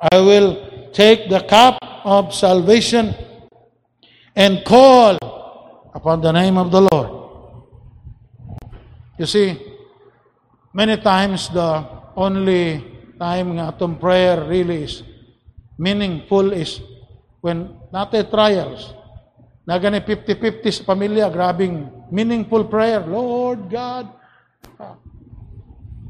I 0.00 0.20
will 0.20 0.92
take 0.92 1.28
the 1.28 1.40
cup 1.48 1.80
of 2.04 2.34
salvation 2.34 3.14
and 4.36 4.64
call 4.64 5.16
upon 5.94 6.20
the 6.20 6.32
name 6.32 6.56
of 6.56 6.70
the 6.70 6.88
Lord. 6.92 7.08
You 9.18 9.26
see, 9.26 9.69
many 10.70 10.96
times 10.98 11.50
the 11.50 11.82
only 12.14 12.82
time 13.18 13.58
nga 13.58 13.74
itong 13.74 13.98
prayer 13.98 14.44
really 14.46 14.86
is 14.86 15.02
meaningful 15.80 16.52
is 16.52 16.78
when 17.40 17.72
natin 17.88 18.28
trials. 18.28 18.92
Na 19.64 19.80
gani 19.80 20.02
50-50 20.02 20.82
sa 20.82 20.82
pamilya, 20.84 21.32
grabing 21.32 21.88
meaningful 22.10 22.66
prayer. 22.66 23.00
Lord 23.00 23.70
God. 23.70 24.08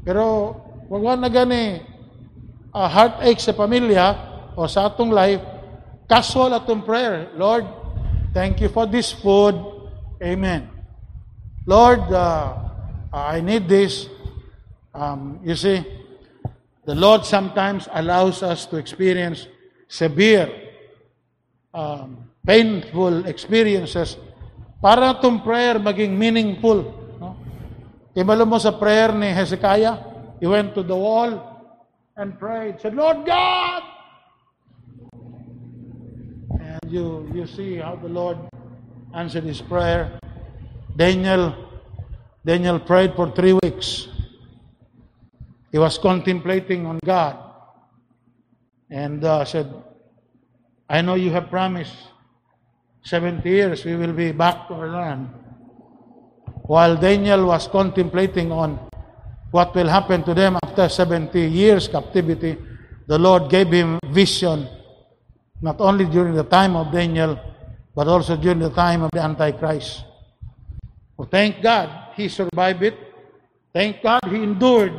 Pero 0.01 0.57
wag 0.91 1.21
na 1.21 1.29
gani 1.31 1.79
a 2.73 2.83
heartache 2.87 3.39
sa 3.39 3.55
pamilya 3.55 4.17
o 4.59 4.67
sa 4.67 4.91
atong 4.91 5.13
life, 5.13 5.39
casual 6.09 6.51
atong 6.51 6.83
prayer. 6.83 7.31
Lord, 7.39 7.63
thank 8.35 8.59
you 8.59 8.67
for 8.67 8.83
this 8.83 9.15
food. 9.15 9.55
Amen. 10.19 10.67
Lord, 11.63 12.03
uh, 12.11 12.59
I 13.13 13.39
need 13.39 13.71
this. 13.71 14.10
Um, 14.93 15.39
you 15.43 15.55
see, 15.55 15.83
the 16.85 16.95
Lord 16.95 17.25
sometimes 17.25 17.87
allows 17.93 18.43
us 18.43 18.65
to 18.67 18.77
experience 18.77 19.47
severe, 19.87 20.49
um, 21.73 22.29
painful 22.45 23.25
experiences 23.25 24.17
para 24.81 25.15
itong 25.15 25.45
prayer 25.45 25.77
maging 25.77 26.17
meaningful. 26.17 26.83
No? 27.21 27.37
Imalo 28.17 28.43
mo 28.49 28.57
sa 28.57 28.75
prayer 28.75 29.13
ni 29.13 29.29
Hezekiah, 29.29 29.95
he 30.41 30.47
went 30.49 30.73
to 30.73 30.83
the 30.83 30.97
wall 30.97 31.37
and 32.17 32.35
prayed, 32.35 32.81
said, 32.81 32.97
Lord 32.97 33.23
God! 33.23 33.83
And 36.59 36.83
you, 36.91 37.29
you 37.31 37.47
see 37.47 37.77
how 37.77 37.95
the 37.95 38.09
Lord 38.09 38.37
answered 39.13 39.43
his 39.45 39.61
prayer. 39.61 40.19
Daniel, 40.97 41.55
Daniel 42.43 42.79
prayed 42.79 43.15
for 43.15 43.31
three 43.31 43.53
weeks. 43.53 44.07
He 45.71 45.77
was 45.77 45.97
contemplating 45.97 46.85
on 46.85 46.99
God 47.03 47.37
and 48.89 49.23
uh, 49.23 49.45
said, 49.45 49.71
I 50.89 51.01
know 51.01 51.15
you 51.15 51.31
have 51.31 51.49
promised 51.49 51.95
70 53.03 53.49
years 53.49 53.85
we 53.85 53.95
will 53.95 54.13
be 54.13 54.31
back 54.31 54.67
to 54.67 54.73
our 54.73 54.89
land. 54.89 55.29
While 56.63 56.97
Daniel 56.97 57.47
was 57.47 57.67
contemplating 57.67 58.51
on 58.51 58.79
what 59.51 59.73
will 59.73 59.87
happen 59.87 60.23
to 60.23 60.33
them 60.33 60.57
after 60.61 60.89
70 60.89 61.39
years 61.39 61.87
captivity, 61.87 62.57
the 63.07 63.17
Lord 63.17 63.49
gave 63.49 63.71
him 63.71 63.99
vision, 64.11 64.67
not 65.61 65.79
only 65.79 66.05
during 66.05 66.35
the 66.35 66.43
time 66.43 66.75
of 66.75 66.91
Daniel, 66.91 67.39
but 67.95 68.07
also 68.07 68.35
during 68.35 68.59
the 68.59 68.69
time 68.69 69.01
of 69.03 69.11
the 69.11 69.21
Antichrist. 69.21 70.03
Well, 71.17 71.27
thank 71.29 71.61
God 71.61 72.13
he 72.15 72.27
survived 72.27 72.83
it. 72.83 72.97
Thank 73.73 74.01
God 74.03 74.21
he 74.29 74.43
endured 74.43 74.93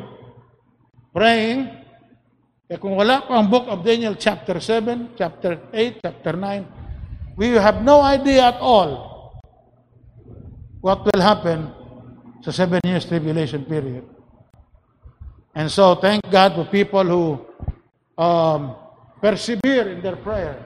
praying. 1.12 1.68
Kaya 2.66 2.80
kung 2.80 2.96
wala 2.96 3.20
pa 3.22 3.36
ang 3.36 3.52
book 3.52 3.68
of 3.68 3.84
Daniel 3.84 4.16
chapter 4.16 4.56
7, 4.56 5.12
chapter 5.14 5.68
8, 5.70 6.00
chapter 6.00 6.34
9, 6.34 7.36
we 7.36 7.52
have 7.56 7.84
no 7.84 8.00
idea 8.00 8.56
at 8.56 8.58
all 8.58 9.12
what 10.80 11.04
will 11.04 11.22
happen 11.22 11.68
sa 12.42 12.50
seven 12.50 12.80
years 12.82 13.04
tribulation 13.04 13.62
period. 13.62 14.08
And 15.52 15.68
so, 15.68 16.00
thank 16.00 16.24
God 16.32 16.56
for 16.56 16.64
people 16.64 17.04
who 17.04 17.24
um, 18.16 18.72
persevere 19.20 19.92
in 19.92 20.00
their 20.00 20.16
prayer. 20.16 20.56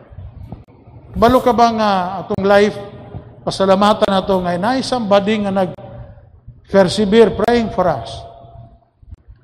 Balo 1.11 1.43
ka 1.43 1.51
ba 1.51 1.69
nga 1.75 1.91
atong 2.23 2.47
life, 2.47 2.79
pasalamatan 3.43 4.07
na 4.07 4.23
ito 4.23 4.37
ngay 4.39 4.59
na 4.63 4.79
somebody 4.79 5.43
nga 5.43 5.51
nag-persevere 5.51 7.35
praying 7.35 7.75
for 7.75 7.91
us. 7.91 8.15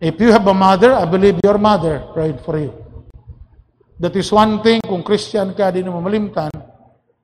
If 0.02 0.18
you 0.18 0.34
have 0.34 0.42
a 0.50 0.50
mother, 0.50 0.98
I 0.98 1.06
believe 1.06 1.38
your 1.46 1.62
mother 1.62 2.02
prayed 2.10 2.42
for 2.42 2.58
you. 2.58 2.74
That 4.02 4.18
is 4.18 4.34
one 4.34 4.58
thing, 4.58 4.82
kung 4.82 5.06
Christian 5.06 5.54
ka, 5.54 5.70
di 5.70 5.86
mo 5.86 6.02
malimtan, 6.02 6.50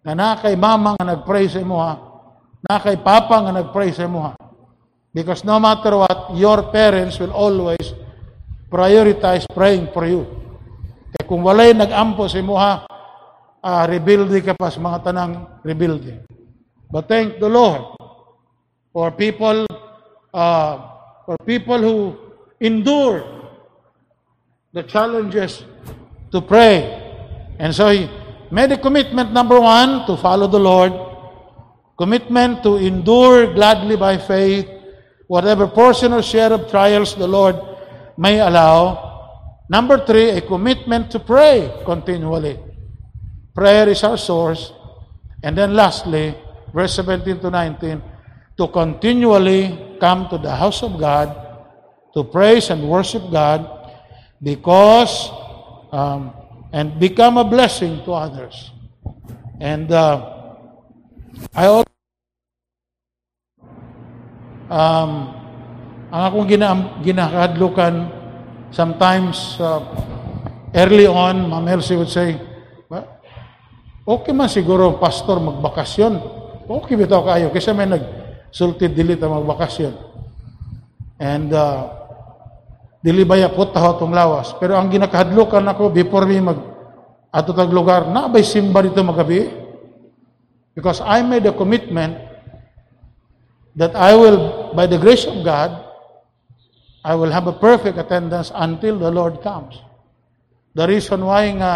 na 0.07 0.15
na 0.15 0.39
kay 0.39 0.55
mama 0.55 0.95
nga 0.95 1.19
nag-pray 1.19 1.51
sa 1.51 1.59
imo 1.59 1.83
ha, 1.83 1.99
na 2.63 2.79
kay 2.79 3.03
Papa 3.03 3.43
nga 3.43 3.51
nag-pray 3.51 3.91
sa 3.91 4.07
imo. 4.07 4.31
Because 5.11 5.43
no 5.43 5.59
matter 5.59 5.99
what, 5.99 6.39
your 6.39 6.71
parents 6.71 7.19
will 7.19 7.35
always 7.35 7.83
prioritize 8.71 9.43
praying 9.51 9.91
for 9.91 10.07
you. 10.07 10.23
Kaya 11.11 11.27
kung 11.27 11.43
walay 11.43 11.75
nag-ampo 11.75 12.31
sa 12.31 12.39
imo 12.39 12.55
ha, 12.55 12.87
uh, 13.59 13.85
rebuild 13.91 14.31
ka 14.39 14.55
pa 14.55 14.71
sa 14.71 14.79
mga 14.79 15.03
tanang 15.03 15.59
rebuild. 15.67 16.07
But 16.95 17.11
thank 17.11 17.43
the 17.43 17.51
Lord 17.51 17.99
for 18.95 19.11
people 19.19 19.67
uh, 20.31 20.75
for 21.27 21.35
people 21.43 21.83
who 21.83 22.28
endure 22.61 23.25
the 24.73 24.83
challenges 24.83 25.65
to 26.33 26.41
pray. 26.41 26.95
And 27.59 27.75
so 27.75 27.89
he 27.91 28.09
made 28.51 28.73
a 28.73 28.79
commitment, 28.79 29.33
number 29.33 29.61
one, 29.61 30.07
to 30.07 30.17
follow 30.17 30.47
the 30.47 30.61
Lord, 30.61 30.93
commitment 31.97 32.63
to 32.63 32.77
endure 32.77 33.55
gladly 33.55 33.97
by 33.97 34.19
faith 34.19 34.69
whatever 35.27 35.67
portion 35.67 36.13
or 36.13 36.23
share 36.23 36.53
of 36.53 36.71
trials 36.71 37.15
the 37.15 37.27
Lord 37.27 37.57
may 38.17 38.41
allow. 38.41 39.65
Number 39.69 40.05
three, 40.05 40.31
a 40.31 40.41
commitment 40.41 41.11
to 41.11 41.21
pray 41.21 41.71
continually. 41.85 42.59
Prayer 43.55 43.89
is 43.89 44.03
our 44.03 44.17
source. 44.17 44.73
And 45.43 45.57
then 45.57 45.75
lastly, 45.75 46.35
verse 46.73 46.95
17 46.95 47.41
to 47.41 47.51
19, 47.51 48.03
to 48.57 48.69
continually 48.69 49.97
come 50.01 50.29
to 50.31 50.39
the 50.39 50.55
house 50.55 50.83
of 50.83 50.99
God 50.99 51.48
to 52.19 52.27
praise 52.27 52.75
and 52.75 52.83
worship 52.83 53.23
God 53.31 53.63
because 54.43 55.31
um, 55.95 56.35
and 56.75 56.99
become 56.99 57.39
a 57.39 57.47
blessing 57.47 58.03
to 58.03 58.11
others. 58.11 58.75
And 59.63 59.87
uh, 59.95 60.51
I 61.55 61.71
also 61.71 61.87
um, 64.67 65.11
ang 66.11 66.23
akong 66.27 66.47
gina 66.51 66.69
ginakadlukan 67.07 67.95
sometimes 68.75 69.55
uh, 69.63 69.79
early 70.75 71.07
on, 71.07 71.47
Ma'am 71.47 71.71
Elsie 71.71 71.95
would 71.95 72.11
say, 72.11 72.35
okay 74.09 74.33
man 74.35 74.51
siguro 74.51 74.99
pastor 74.99 75.39
magbakasyon. 75.39 76.19
Okay 76.69 76.99
bitaw 76.99 77.25
kayo 77.25 77.49
kasi 77.55 77.73
may 77.73 77.89
nag 77.89 78.05
sulti 78.51 78.91
dili 78.91 79.15
ta 79.15 79.31
magbakasyon. 79.31 79.95
And 81.19 81.51
uh, 81.51 81.98
dili 83.03 83.23
baya 83.23 83.51
put 83.51 83.71
taho 83.71 83.99
tong 83.99 84.15
lawas. 84.15 84.55
Pero 84.59 84.75
ang 84.75 84.91
ginakahadlokan 84.91 85.65
ako 85.71 85.91
before 85.91 86.27
me 86.27 86.43
mag 86.43 86.59
ato 87.29 87.53
tag 87.53 87.71
lugar 87.71 88.09
na 88.09 88.27
bay 88.27 88.43
simba 88.43 88.83
dito 88.83 89.01
magabi. 89.03 89.49
Because 90.75 91.03
I 91.03 91.27
made 91.27 91.43
a 91.47 91.55
commitment 91.55 92.15
that 93.75 93.99
I 93.99 94.15
will 94.15 94.71
by 94.75 94.87
the 94.87 94.99
grace 94.99 95.27
of 95.27 95.43
God 95.43 95.75
I 97.03 97.15
will 97.19 97.31
have 97.31 97.47
a 97.51 97.57
perfect 97.57 97.99
attendance 97.99 98.51
until 98.55 98.99
the 98.99 99.11
Lord 99.11 99.43
comes. 99.43 99.79
The 100.75 100.87
reason 100.87 101.27
why 101.27 101.51
nga 101.57 101.73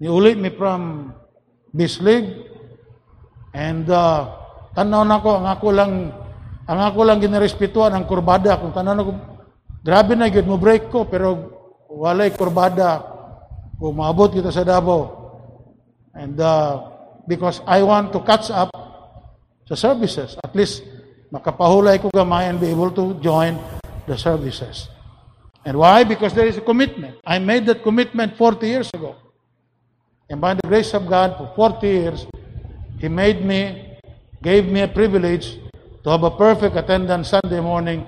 niulit 0.00 0.40
me 0.40 0.52
from 0.52 1.12
Bislig 1.72 2.48
and 3.56 3.88
uh, 3.88 4.42
Tanaw 4.72 5.04
na 5.04 5.20
ko, 5.20 5.36
ang 5.36 5.46
ako 5.52 5.68
lang, 5.68 5.92
ang 6.64 6.80
ako 6.80 7.04
lang 7.04 7.20
ginirespetuan 7.20 7.92
ang 7.92 8.08
kurbada. 8.08 8.56
Kung 8.56 8.72
tanaw 8.72 8.96
na 8.96 9.04
ko, 9.04 9.12
grabe 9.82 10.14
na 10.14 10.30
yun, 10.30 10.46
mo 10.46 10.56
break 10.56 10.88
ko, 10.88 11.04
pero 11.04 11.50
walay 11.90 12.30
kurbada. 12.32 13.02
Kung 13.76 13.98
maabot 13.98 14.30
kita 14.30 14.54
sa 14.54 14.62
Davao. 14.62 15.18
And 16.14 16.38
uh, 16.38 16.86
because 17.26 17.58
I 17.66 17.82
want 17.82 18.14
to 18.14 18.22
catch 18.22 18.46
up 18.54 18.70
sa 19.66 19.74
services. 19.74 20.38
At 20.38 20.54
least, 20.54 20.86
makapahulay 21.34 21.98
ko 21.98 22.10
gamay 22.14 22.50
and 22.50 22.62
be 22.62 22.70
able 22.70 22.94
to 22.94 23.18
join 23.18 23.58
the 24.06 24.14
services. 24.18 24.86
And 25.64 25.78
why? 25.78 26.02
Because 26.04 26.34
there 26.34 26.46
is 26.46 26.58
a 26.58 26.64
commitment. 26.64 27.18
I 27.26 27.38
made 27.38 27.66
that 27.66 27.82
commitment 27.82 28.36
40 28.36 28.66
years 28.66 28.90
ago. 28.92 29.14
And 30.28 30.40
by 30.40 30.54
the 30.54 30.66
grace 30.66 30.94
of 30.94 31.06
God, 31.08 31.38
for 31.38 31.50
40 31.54 31.86
years, 31.86 32.26
He 32.98 33.08
made 33.08 33.44
me 33.44 33.98
gave 34.42 34.66
me 34.66 34.82
a 34.82 34.88
privilege 34.88 35.58
to 36.02 36.10
have 36.10 36.22
a 36.22 36.30
perfect 36.30 36.74
attendance 36.74 37.30
Sunday 37.30 37.60
morning, 37.60 38.06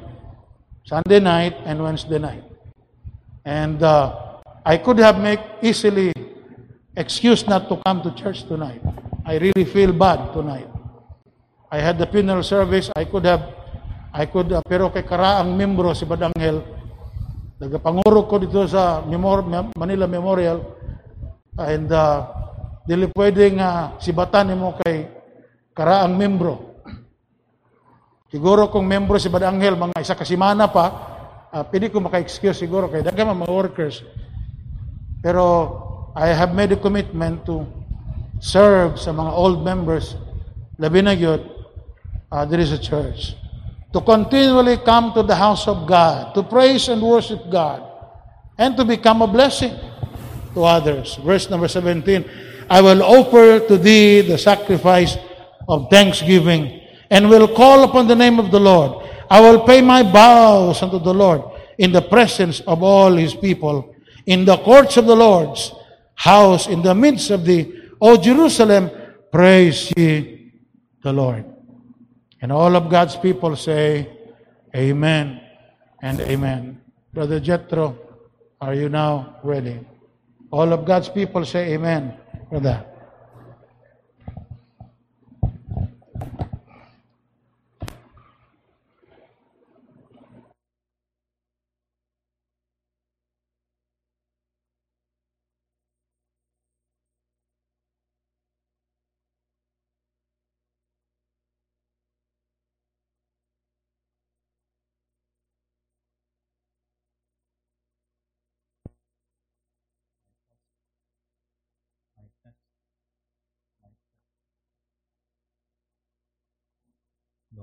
Sunday 0.84 1.16
night, 1.16 1.56
and 1.64 1.80
Wednesday 1.80 2.20
night. 2.20 2.44
And 3.44 3.80
uh, 3.80 4.36
I 4.64 4.76
could 4.76 5.00
have 5.00 5.16
make 5.16 5.40
easily 5.64 6.12
excuse 6.92 7.48
not 7.48 7.72
to 7.72 7.80
come 7.80 8.04
to 8.04 8.12
church 8.12 8.44
tonight. 8.44 8.84
I 9.24 9.40
really 9.40 9.64
feel 9.64 9.96
bad 9.96 10.36
tonight. 10.36 10.68
I 11.72 11.80
had 11.80 11.96
the 11.96 12.04
funeral 12.06 12.44
service. 12.44 12.92
I 12.92 13.08
could 13.08 13.24
have, 13.24 13.48
I 14.12 14.28
could, 14.28 14.52
uh, 14.52 14.60
pero 14.60 14.92
kay 14.92 15.08
karaang 15.08 15.56
membro 15.56 15.96
si 15.96 16.04
Badangel, 16.04 16.60
nagapanguro 17.56 18.28
ko 18.28 18.36
dito 18.36 18.68
sa 18.68 19.00
Memor- 19.08 19.72
Manila 19.72 20.04
Memorial, 20.04 20.60
and 21.56 21.88
uh, 21.88 22.28
dili 22.84 23.08
pwedeng 23.16 23.56
uh, 23.56 23.96
sibatan 23.96 24.52
mo 24.52 24.76
kay 24.84 25.08
karaang 25.72 26.12
membro. 26.12 26.73
Siguro 28.34 28.66
kung 28.66 28.82
membro 28.82 29.14
si 29.14 29.30
Bad 29.30 29.46
Angel, 29.46 29.78
mga 29.78 30.02
isa 30.02 30.18
kasimana 30.18 30.66
pa, 30.66 30.86
uh, 31.54 31.62
pwede 31.70 31.86
ko 31.86 32.02
maka-excuse 32.02 32.66
siguro 32.66 32.90
kay 32.90 32.98
daga 32.98 33.22
mga 33.22 33.46
workers. 33.46 34.02
Pero 35.22 35.70
I 36.18 36.34
have 36.34 36.50
made 36.50 36.74
a 36.74 36.80
commitment 36.82 37.46
to 37.46 37.62
serve 38.42 38.98
sa 38.98 39.14
mga 39.14 39.30
old 39.38 39.62
members, 39.62 40.18
labi 40.82 40.98
na 40.98 41.14
yun, 41.14 41.46
uh, 42.34 42.42
there 42.42 42.58
is 42.58 42.74
a 42.74 42.82
church. 42.82 43.38
To 43.94 44.02
continually 44.02 44.82
come 44.82 45.14
to 45.14 45.22
the 45.22 45.38
house 45.38 45.70
of 45.70 45.86
God, 45.86 46.34
to 46.34 46.42
praise 46.42 46.90
and 46.90 46.98
worship 46.98 47.38
God, 47.54 47.86
and 48.58 48.74
to 48.74 48.82
become 48.82 49.22
a 49.22 49.30
blessing 49.30 49.78
to 50.58 50.66
others. 50.66 51.22
Verse 51.22 51.46
number 51.46 51.70
17, 51.70 52.66
I 52.66 52.82
will 52.82 53.06
offer 53.06 53.62
to 53.62 53.78
thee 53.78 54.26
the 54.26 54.42
sacrifice 54.42 55.14
of 55.70 55.86
thanksgiving 55.86 56.82
and 57.10 57.28
will 57.28 57.48
call 57.48 57.84
upon 57.84 58.06
the 58.06 58.16
name 58.16 58.38
of 58.38 58.50
the 58.50 58.60
Lord. 58.60 59.06
I 59.30 59.40
will 59.40 59.60
pay 59.64 59.80
my 59.80 60.02
vows 60.02 60.82
unto 60.82 60.98
the 60.98 61.14
Lord 61.14 61.42
in 61.78 61.92
the 61.92 62.02
presence 62.02 62.60
of 62.60 62.82
all 62.82 63.12
his 63.12 63.34
people, 63.34 63.94
in 64.26 64.44
the 64.44 64.56
courts 64.58 64.96
of 64.96 65.06
the 65.06 65.16
Lord's 65.16 65.72
house, 66.14 66.68
in 66.68 66.82
the 66.82 66.94
midst 66.94 67.30
of 67.30 67.44
the, 67.44 67.72
O 68.00 68.16
Jerusalem, 68.16 68.90
praise 69.32 69.92
ye 69.96 70.52
the 71.02 71.12
Lord. 71.12 71.44
And 72.40 72.52
all 72.52 72.76
of 72.76 72.90
God's 72.90 73.16
people 73.16 73.56
say, 73.56 74.08
Amen 74.74 75.40
and 76.02 76.20
Amen. 76.20 76.80
Brother 77.12 77.40
Jethro, 77.40 77.98
are 78.60 78.74
you 78.74 78.88
now 78.88 79.36
ready? 79.42 79.80
All 80.50 80.72
of 80.72 80.84
God's 80.84 81.08
people 81.08 81.44
say 81.44 81.74
Amen, 81.74 82.14
brother. 82.50 82.84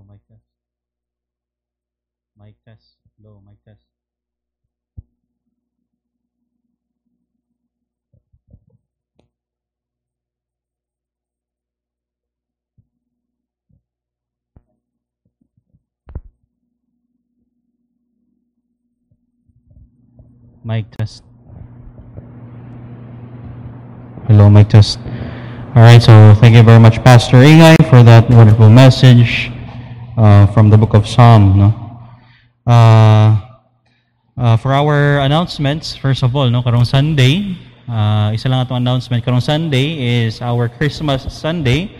Low 0.01 0.07
mic 0.13 0.21
test. 0.27 0.41
Mic 2.35 2.55
test. 2.65 2.97
Mic 3.45 3.63
test. 3.63 3.85
Mic 20.63 20.91
test. 20.97 21.23
Hello, 24.27 24.49
mic 24.49 24.69
test. 24.69 24.97
All 25.75 25.83
right, 25.83 26.01
so 26.01 26.33
thank 26.39 26.55
you 26.55 26.63
very 26.63 26.79
much, 26.79 27.03
Pastor 27.03 27.37
Ingay, 27.37 27.77
for 27.89 28.01
that 28.03 28.29
wonderful 28.29 28.69
message 28.69 29.50
uh, 30.17 30.47
from 30.47 30.69
the 30.69 30.78
book 30.78 30.93
of 30.93 31.08
Psalm. 31.08 31.58
No? 31.58 31.69
Uh, 32.65 33.39
uh, 34.38 34.58
for 34.58 34.74
our 34.74 35.19
announcements, 35.19 35.95
first 35.95 36.24
of 36.24 36.36
all, 36.36 36.50
no, 36.50 36.62
karong 36.63 36.86
Sunday, 36.86 37.58
uh, 37.89 38.32
isa 38.34 38.50
lang 38.50 38.65
atong 38.65 38.82
announcement, 38.82 39.24
karong 39.24 39.43
Sunday 39.43 40.26
is 40.26 40.41
our 40.41 40.69
Christmas 40.69 41.28
Sunday. 41.34 41.91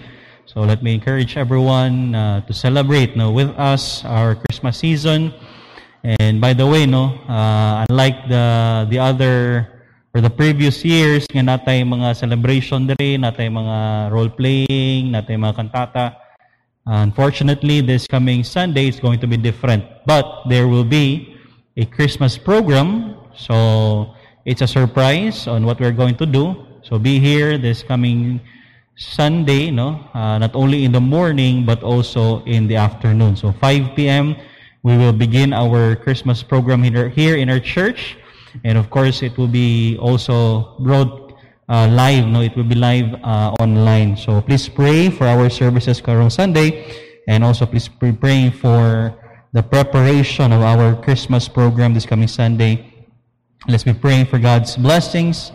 So 0.46 0.62
let 0.62 0.84
me 0.84 0.94
encourage 0.94 1.38
everyone 1.38 2.16
uh, 2.16 2.42
to 2.44 2.54
celebrate 2.54 3.16
no, 3.16 3.32
with 3.32 3.50
us 3.56 4.04
our 4.04 4.36
Christmas 4.36 4.78
season. 4.78 5.34
And 6.04 6.42
by 6.42 6.54
the 6.54 6.66
way, 6.66 6.86
no, 6.86 7.14
uh, 7.30 7.86
unlike 7.88 8.28
the 8.28 8.88
the 8.90 8.98
other 8.98 9.70
or 10.12 10.20
the 10.20 10.34
previous 10.34 10.84
years, 10.84 11.30
nga 11.30 11.46
natay 11.46 11.86
mga 11.86 12.18
celebration 12.18 12.90
dere, 12.90 13.22
natay 13.22 13.48
mga 13.48 14.10
role 14.12 14.34
playing, 14.34 15.14
natay 15.14 15.38
mga 15.38 15.56
kantata. 15.56 16.20
Unfortunately, 16.86 17.82
this 17.82 18.08
coming 18.08 18.44
Sunday 18.44 18.88
is 18.88 19.00
going 19.00 19.20
to 19.20 19.28
be 19.28 19.38
different. 19.38 19.86
But 20.06 20.44
there 20.50 20.68
will 20.68 20.84
be 20.84 21.38
a 21.78 21.86
Christmas 21.86 22.38
program. 22.38 23.16
So 23.36 24.14
it's 24.46 24.62
a 24.62 24.68
surprise 24.68 25.48
on 25.48 25.66
what 25.66 25.80
we're 25.80 25.96
going 25.96 26.18
to 26.18 26.26
do. 26.26 26.66
So 26.82 26.98
be 26.98 27.20
here 27.20 27.58
this 27.58 27.84
coming 27.84 28.42
Sunday, 28.96 29.72
no? 29.72 30.02
Uh, 30.14 30.38
not 30.38 30.56
only 30.56 30.84
in 30.84 30.92
the 30.92 31.02
morning 31.02 31.66
but 31.66 31.84
also 31.84 32.44
in 32.46 32.68
the 32.68 32.76
afternoon. 32.76 33.36
So 33.36 33.52
5 33.52 33.96
p.m. 33.96 34.36
we 34.84 34.98
will 34.98 35.14
begin 35.14 35.54
our 35.54 35.96
Christmas 35.96 36.44
program 36.44 36.84
here, 36.84 37.10
here 37.10 37.38
in 37.38 37.50
our 37.50 37.60
church, 37.60 38.18
and 38.64 38.78
of 38.78 38.90
course 38.90 39.22
it 39.22 39.38
will 39.38 39.48
be 39.48 39.98
also 39.98 40.76
broad 40.80 41.21
uh, 41.72 41.88
live. 41.88 42.28
No, 42.28 42.42
it 42.42 42.56
will 42.56 42.68
be 42.68 42.76
live 42.76 43.16
uh, 43.24 43.56
online. 43.64 44.18
So 44.18 44.42
please 44.44 44.68
pray 44.68 45.10
for 45.10 45.24
our 45.24 45.50
services 45.50 46.04
karong 46.04 46.28
Sunday, 46.28 46.84
and 47.28 47.48
also 47.48 47.66
please 47.66 47.88
praying 47.88 48.60
for 48.60 49.16
the 49.56 49.64
preparation 49.64 50.52
of 50.52 50.62
our 50.62 51.00
Christmas 51.00 51.48
program 51.48 51.96
this 51.96 52.06
coming 52.06 52.28
Sunday. 52.28 52.92
Let's 53.72 53.88
be 53.88 53.94
praying 53.96 54.28
for 54.28 54.38
God's 54.38 54.76
blessings 54.76 55.52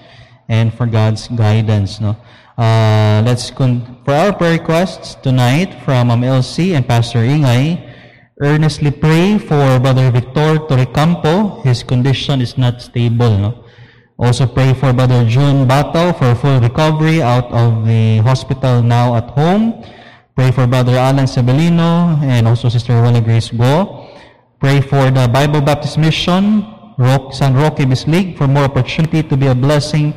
and 0.48 0.72
for 0.72 0.86
God's 0.86 1.28
guidance. 1.28 2.00
No, 2.00 2.16
uh, 2.56 3.20
let's 3.20 3.52
con- 3.52 4.00
for 4.08 4.16
our 4.16 4.32
prayer 4.32 4.56
requests 4.56 5.20
tonight 5.20 5.84
from 5.84 6.10
um, 6.10 6.24
Elsie 6.24 6.72
and 6.72 6.88
Pastor 6.88 7.20
Ingay. 7.20 7.92
Earnestly 8.40 8.92
pray 8.92 9.38
for 9.38 9.80
Brother 9.80 10.10
Victor 10.12 10.60
Torrecampo. 10.68 11.64
His 11.64 11.82
condition 11.82 12.40
is 12.40 12.56
not 12.56 12.80
stable. 12.80 13.32
No? 13.36 13.65
Also 14.18 14.46
pray 14.46 14.72
for 14.72 14.94
Brother 14.94 15.28
June 15.28 15.68
Batao 15.68 16.16
for 16.16 16.34
full 16.34 16.58
recovery 16.60 17.20
out 17.20 17.52
of 17.52 17.84
the 17.84 18.16
hospital 18.24 18.82
now 18.82 19.14
at 19.14 19.28
home. 19.36 19.84
Pray 20.34 20.50
for 20.50 20.66
Brother 20.66 20.96
Alan 20.96 21.26
Sebelino 21.26 22.16
and 22.24 22.48
also 22.48 22.70
Sister 22.70 22.94
Walla 23.02 23.20
Grace 23.20 23.50
Go. 23.50 24.08
Pray 24.58 24.80
for 24.80 25.10
the 25.10 25.28
Bible 25.28 25.60
Baptist 25.60 25.98
Mission, 25.98 26.64
Rock, 26.96 27.34
San 27.34 27.52
Roque 27.52 27.84
Bislig, 27.84 28.38
for 28.38 28.48
more 28.48 28.64
opportunity 28.64 29.22
to 29.22 29.36
be 29.36 29.48
a 29.48 29.54
blessing 29.54 30.14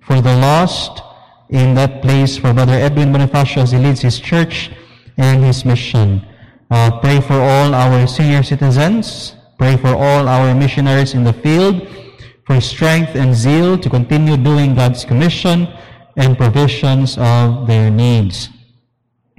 for 0.00 0.20
the 0.20 0.34
lost 0.38 1.02
in 1.50 1.74
that 1.74 2.02
place 2.02 2.36
for 2.36 2.52
Brother 2.52 2.74
Edwin 2.74 3.12
Bonifacio 3.12 3.62
as 3.62 3.70
he 3.70 3.78
leads 3.78 4.00
his 4.00 4.18
church 4.18 4.72
and 5.18 5.44
his 5.44 5.64
mission. 5.64 6.26
Uh, 6.68 6.98
pray 6.98 7.20
for 7.20 7.34
all 7.34 7.74
our 7.74 8.08
senior 8.08 8.42
citizens. 8.42 9.36
Pray 9.56 9.76
for 9.76 9.94
all 9.94 10.26
our 10.26 10.52
missionaries 10.52 11.14
in 11.14 11.22
the 11.22 11.32
field 11.32 11.86
for 12.46 12.60
strength 12.60 13.16
and 13.16 13.34
zeal 13.34 13.76
to 13.76 13.90
continue 13.90 14.36
doing 14.36 14.74
God's 14.74 15.04
commission 15.04 15.66
and 16.16 16.38
provisions 16.38 17.18
of 17.18 17.66
their 17.66 17.90
needs. 17.90 18.48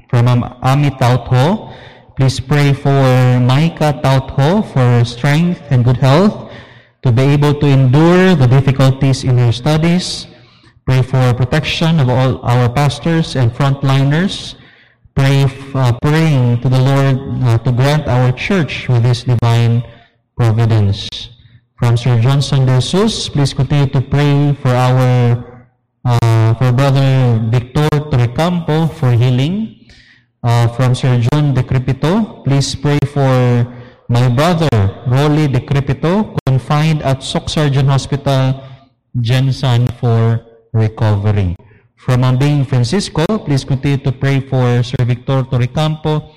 From 0.09 0.27
Ami 0.27 0.91
Tautho, 0.91 1.73
please 2.15 2.39
pray 2.39 2.73
for 2.73 3.39
Micah 3.39 3.99
Tautho 4.03 4.61
for 4.73 5.05
strength 5.05 5.63
and 5.71 5.83
good 5.83 5.97
health 5.97 6.51
to 7.03 7.11
be 7.11 7.23
able 7.23 7.53
to 7.55 7.67
endure 7.67 8.35
the 8.35 8.47
difficulties 8.47 9.23
in 9.23 9.37
her 9.37 9.51
studies. 9.51 10.27
Pray 10.85 11.01
for 11.01 11.33
protection 11.33 11.99
of 11.99 12.09
all 12.09 12.39
our 12.43 12.69
pastors 12.69 13.35
and 13.35 13.51
frontliners. 13.51 14.55
Pray, 15.15 15.47
uh, 15.73 15.91
praying 16.01 16.61
to 16.61 16.69
the 16.69 16.79
Lord 16.79 17.17
uh, 17.43 17.57
to 17.59 17.71
grant 17.71 18.07
our 18.07 18.31
church 18.31 18.87
with 18.87 19.03
His 19.03 19.23
divine 19.23 19.83
providence. 20.35 21.09
From 21.77 21.93
Sir 21.93 22.17
Johnson 22.17 22.65
De 22.65 22.81
Jesus, 22.81 23.29
please 23.29 23.53
continue 23.53 23.85
to 23.93 24.01
pray 24.01 24.49
for 24.65 24.73
our 24.73 25.37
uh, 26.01 26.49
for 26.57 26.73
Brother 26.73 27.37
Victor 27.53 27.85
Torrecampo 28.09 28.89
for 28.97 29.13
healing. 29.13 29.85
Uh, 30.41 30.65
from 30.73 30.97
Sir 30.97 31.21
John 31.29 31.53
Decrepito, 31.53 32.41
please 32.41 32.73
pray 32.73 32.97
for 33.13 33.29
my 34.09 34.25
brother 34.25 34.73
Rolly 35.05 35.45
Decrepito, 35.45 36.33
confined 36.49 37.05
at 37.05 37.21
Sok 37.21 37.45
Surgeon 37.45 37.85
Hospital, 37.85 38.57
Jensen 39.21 39.85
for 40.01 40.41
recovery. 40.73 41.53
From 41.93 42.25
Ambing 42.25 42.65
Francisco, 42.65 43.21
please 43.45 43.61
continue 43.61 44.01
to 44.01 44.09
pray 44.09 44.41
for 44.41 44.81
Sir 44.81 45.05
Victor 45.05 45.45
Torrecampo 45.45 46.33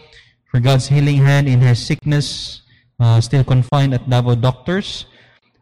for 0.52 0.60
God's 0.60 0.92
healing 0.92 1.24
hand 1.24 1.48
in 1.48 1.64
his 1.64 1.80
sickness, 1.80 2.60
uh, 3.00 3.24
still 3.24 3.44
confined 3.44 3.96
at 3.96 4.04
Davao 4.04 4.36
Doctors. 4.36 5.08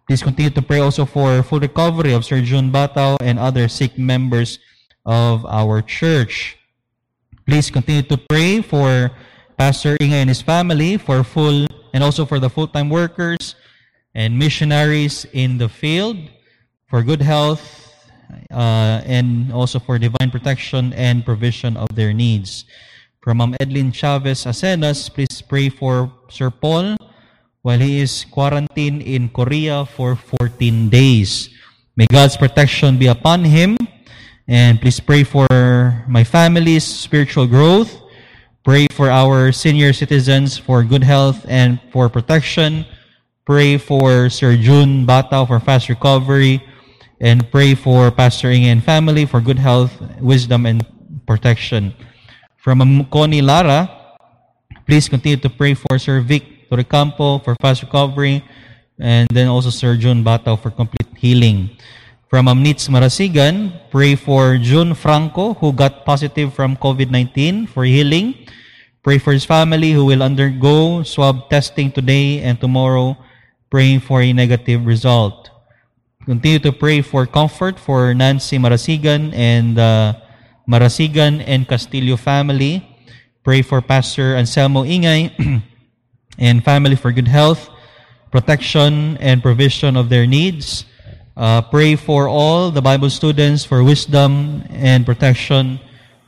Please 0.08 0.24
continue 0.24 0.48
to 0.48 0.62
pray 0.62 0.80
also 0.80 1.04
for 1.04 1.42
full 1.42 1.60
recovery 1.60 2.16
of 2.16 2.24
Sir 2.24 2.40
June 2.40 2.72
Batao 2.72 3.20
and 3.20 3.38
other 3.38 3.68
sick 3.68 3.98
members 4.00 4.58
of 5.04 5.44
our 5.44 5.82
church. 5.84 6.56
Please 7.44 7.68
continue 7.68 8.00
to 8.08 8.16
pray 8.16 8.64
for 8.64 9.12
Pastor 9.60 10.00
Inga 10.00 10.16
and 10.16 10.32
his 10.32 10.40
family 10.40 10.96
for 10.96 11.20
full 11.22 11.68
and 11.92 12.02
also 12.02 12.24
for 12.24 12.40
the 12.40 12.48
full-time 12.48 12.88
workers 12.88 13.54
and 14.14 14.32
missionaries 14.32 15.26
in 15.36 15.58
the 15.58 15.68
field 15.68 16.16
for 16.88 17.02
good 17.02 17.20
health 17.20 17.92
uh, 18.50 19.04
and 19.04 19.52
also 19.52 19.78
for 19.78 19.98
divine 19.98 20.30
protection 20.32 20.94
and 20.94 21.22
provision 21.22 21.76
of 21.76 21.92
their 21.92 22.14
needs. 22.14 22.64
From 23.20 23.44
Ma'am 23.44 23.60
Edlin 23.60 23.92
Chavez 23.92 24.48
Acenas, 24.48 25.12
please 25.12 25.42
pray 25.44 25.68
for 25.68 26.10
Sir 26.30 26.48
Paul 26.48 26.96
while 27.62 27.78
he 27.78 28.00
is 28.00 28.24
quarantined 28.30 29.02
in 29.02 29.28
Korea 29.28 29.84
for 29.84 30.16
14 30.16 30.88
days. 30.88 31.50
May 31.96 32.06
God's 32.06 32.36
protection 32.36 32.98
be 32.98 33.06
upon 33.06 33.44
him. 33.44 33.76
And 34.46 34.80
please 34.80 35.00
pray 35.00 35.24
for 35.24 35.46
my 36.08 36.24
family's 36.24 36.84
spiritual 36.84 37.46
growth. 37.46 38.00
Pray 38.64 38.86
for 38.92 39.10
our 39.10 39.52
senior 39.52 39.92
citizens 39.92 40.56
for 40.56 40.82
good 40.84 41.04
health 41.04 41.44
and 41.48 41.80
for 41.92 42.08
protection. 42.08 42.86
Pray 43.44 43.76
for 43.76 44.30
Sir 44.30 44.56
June 44.56 45.06
Batao 45.06 45.46
for 45.46 45.60
fast 45.60 45.88
recovery. 45.88 46.62
And 47.20 47.50
pray 47.50 47.74
for 47.74 48.10
Pastor 48.10 48.50
Inge 48.50 48.66
and 48.66 48.84
family 48.84 49.26
for 49.26 49.40
good 49.40 49.58
health, 49.58 49.92
wisdom, 50.20 50.66
and 50.66 50.86
protection. 51.26 51.92
From 52.56 53.04
Connie 53.10 53.42
Lara, 53.42 53.90
please 54.86 55.08
continue 55.08 55.36
to 55.38 55.50
pray 55.50 55.74
for 55.74 55.98
Sir 55.98 56.20
Vic 56.20 56.57
Torrecampo 56.70 57.42
for 57.42 57.56
fast 57.60 57.82
recovery. 57.82 58.44
And 58.98 59.28
then 59.32 59.48
also 59.48 59.70
Sir 59.70 59.96
June 59.96 60.22
Batao 60.22 60.60
for 60.60 60.70
complete 60.70 61.08
healing. 61.16 61.70
From 62.28 62.44
Amnitz 62.44 62.92
Marasigan, 62.92 63.72
pray 63.88 64.12
for 64.14 64.58
June 64.60 64.92
Franco, 64.92 65.54
who 65.54 65.72
got 65.72 66.04
positive 66.04 66.52
from 66.52 66.76
COVID-19 66.76 67.72
for 67.72 67.88
healing. 67.88 68.34
Pray 69.00 69.16
for 69.16 69.32
his 69.32 69.48
family 69.48 69.92
who 69.96 70.04
will 70.04 70.22
undergo 70.22 71.02
swab 71.02 71.48
testing 71.48 71.88
today 71.88 72.44
and 72.44 72.60
tomorrow, 72.60 73.16
praying 73.70 74.04
for 74.04 74.20
a 74.20 74.32
negative 74.34 74.84
result. 74.84 75.48
Continue 76.28 76.58
to 76.60 76.72
pray 76.76 77.00
for 77.00 77.24
comfort 77.24 77.80
for 77.80 78.12
Nancy 78.12 78.58
Marasigan 78.60 79.32
and 79.32 79.78
uh, 79.78 80.12
Marasigan 80.68 81.40
and 81.48 81.64
Castillo 81.64 82.20
family. 82.20 82.84
Pray 83.40 83.62
for 83.62 83.80
Pastor 83.80 84.36
Anselmo 84.36 84.84
Ingay 84.84 85.32
and 86.38 86.64
family 86.64 86.96
for 86.96 87.12
good 87.12 87.28
health, 87.28 87.68
protection, 88.30 89.16
and 89.18 89.42
provision 89.42 89.96
of 89.96 90.08
their 90.08 90.26
needs. 90.26 90.84
Uh, 91.36 91.62
pray 91.62 91.94
for 91.94 92.26
all 92.26 92.70
the 92.70 92.82
Bible 92.82 93.10
students 93.10 93.64
for 93.64 93.84
wisdom 93.84 94.64
and 94.70 95.06
protection 95.06 95.78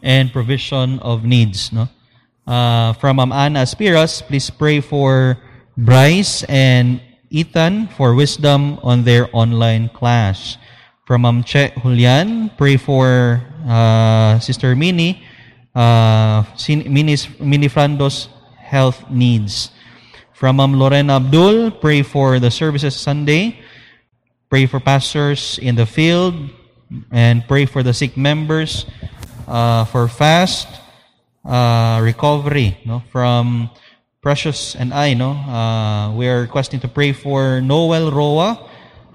and 0.03 0.33
provision 0.33 0.99
of 1.01 1.25
needs. 1.25 1.73
No? 1.73 1.89
Uh, 2.47 2.93
from 2.95 3.17
Ma'am 3.17 3.33
Ana 3.33 3.63
Aspiras, 3.63 4.23
please 4.23 4.51
pray 4.51 4.81
for 4.81 5.39
Bryce 5.77 6.43
and 6.45 7.01
Ethan 7.31 7.89
for 7.95 8.15
wisdom 8.15 8.79
on 8.83 9.05
their 9.05 9.29
online 9.33 9.89
class. 9.89 10.59
From 11.07 11.23
Ma'am 11.23 11.43
Julian, 11.43 12.51
pray 12.57 12.77
for 12.77 13.43
uh, 13.67 14.39
Sister 14.39 14.75
Minnie, 14.77 15.23
uh, 15.75 16.43
Frando's 17.71 18.29
health 18.59 19.11
needs. 19.11 19.71
From 20.41 20.57
Ma'am 20.57 20.73
Lorena 20.73 21.21
Abdul, 21.21 21.71
pray 21.85 22.01
for 22.01 22.41
the 22.41 22.51
services 22.51 22.97
Sunday. 22.97 23.61
Pray 24.49 24.65
for 24.65 24.81
pastors 24.81 25.61
in 25.61 25.77
the 25.77 25.85
field. 25.85 26.33
And 27.13 27.45
pray 27.47 27.67
for 27.67 27.83
the 27.83 27.93
sick 27.93 28.17
members 28.17 28.87
uh, 29.47 29.85
for 29.85 30.09
fast 30.09 30.67
uh, 31.45 32.01
recovery 32.03 32.79
no? 32.87 33.03
From 33.13 33.69
Precious 34.23 34.75
and 34.75 34.95
I 34.95 35.13
no? 35.13 35.37
Uh, 35.37 36.17
we 36.17 36.27
are 36.27 36.41
requesting 36.41 36.81
to 36.81 36.89
pray 36.89 37.13
for 37.13 37.61
Noel 37.61 38.11
Roa 38.11 38.67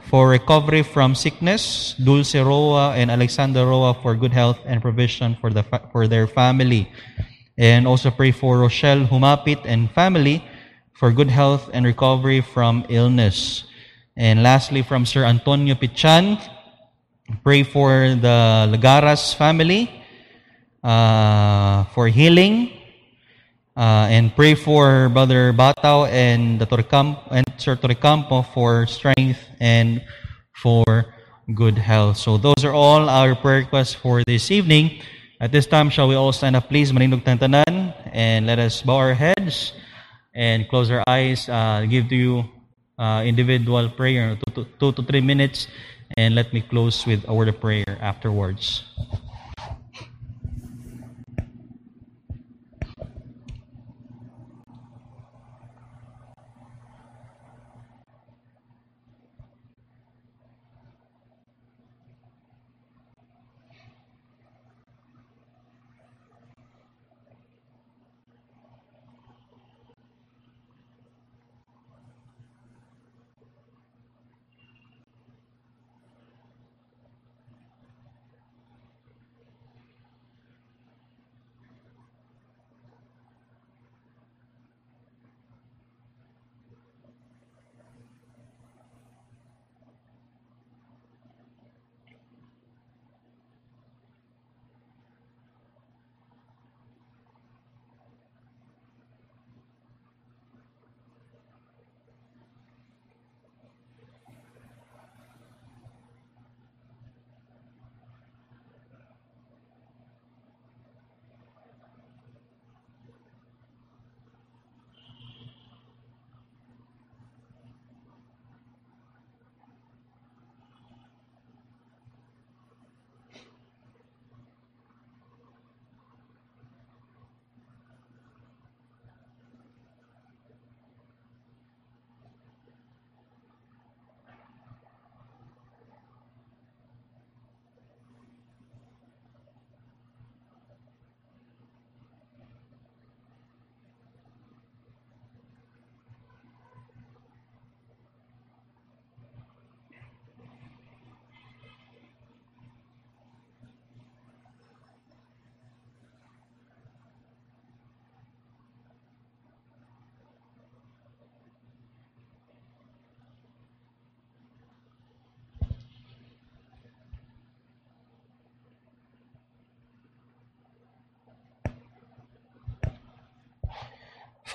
for 0.05 0.29
recovery 0.29 0.83
from 0.83 1.15
sickness 1.15 1.95
Dulce 1.97 2.35
Roa 2.35 2.93
and 2.93 3.09
Alexander 3.09 3.65
Roa 3.65 3.95
for 3.95 4.13
good 4.13 4.31
health 4.31 4.59
and 4.63 4.79
provision 4.79 5.35
for 5.41 5.49
the 5.49 5.63
fa- 5.63 5.89
for 5.91 6.07
their 6.07 6.27
family. 6.27 6.85
And 7.57 7.87
also 7.87 8.11
pray 8.11 8.29
for 8.29 8.59
Rochelle 8.59 9.09
Humapit 9.09 9.65
and 9.65 9.89
family 9.89 10.45
for 10.95 11.11
good 11.11 11.29
health 11.29 11.69
and 11.73 11.85
recovery 11.85 12.39
from 12.41 12.85
illness. 12.89 13.65
And 14.15 14.41
lastly, 14.43 14.81
from 14.81 15.05
Sir 15.05 15.25
Antonio 15.25 15.75
Pichan, 15.75 16.39
pray 17.43 17.63
for 17.63 18.15
the 18.15 18.71
Lagaras 18.71 19.35
family 19.35 19.91
uh, 20.83 21.83
for 21.91 22.07
healing. 22.07 22.71
Uh, 23.75 24.07
and 24.07 24.33
pray 24.37 24.55
for 24.55 25.09
Brother 25.09 25.51
Batao 25.51 26.07
and 26.07 26.61
the 26.61 26.65
Torrecampo, 26.65 27.27
and 27.29 27.43
Sir 27.57 27.75
Torrecampo 27.75 28.47
for 28.53 28.87
strength 28.87 29.43
and 29.59 30.01
for 30.55 31.11
good 31.53 31.77
health. 31.77 32.15
So 32.15 32.37
those 32.37 32.63
are 32.63 32.71
all 32.71 33.09
our 33.09 33.35
prayer 33.35 33.67
requests 33.67 33.93
for 33.93 34.23
this 34.23 34.49
evening. 34.49 35.03
At 35.41 35.51
this 35.51 35.67
time, 35.67 35.89
shall 35.89 36.07
we 36.07 36.15
all 36.15 36.31
stand 36.31 36.55
up, 36.55 36.69
please, 36.69 36.93
manindog 36.93 37.27
tanan, 37.27 37.91
and 38.15 38.47
let 38.47 38.59
us 38.59 38.81
bow 38.81 38.95
our 38.95 39.13
heads 39.13 39.73
and 40.35 40.67
close 40.67 40.91
our 40.91 41.03
eyes. 41.07 41.49
Uh, 41.49 41.85
give 41.89 42.09
to 42.09 42.15
you 42.15 42.43
uh, 42.99 43.23
individual 43.25 43.89
prayer, 43.89 44.37
two 44.45 44.51
to, 44.51 44.69
two 44.79 44.91
to 44.91 45.01
three 45.03 45.21
minutes, 45.21 45.67
and 46.17 46.35
let 46.35 46.53
me 46.53 46.61
close 46.61 47.05
with 47.07 47.23
a 47.27 47.33
word 47.33 47.47
of 47.47 47.59
prayer 47.59 47.97
afterwards. 48.01 48.83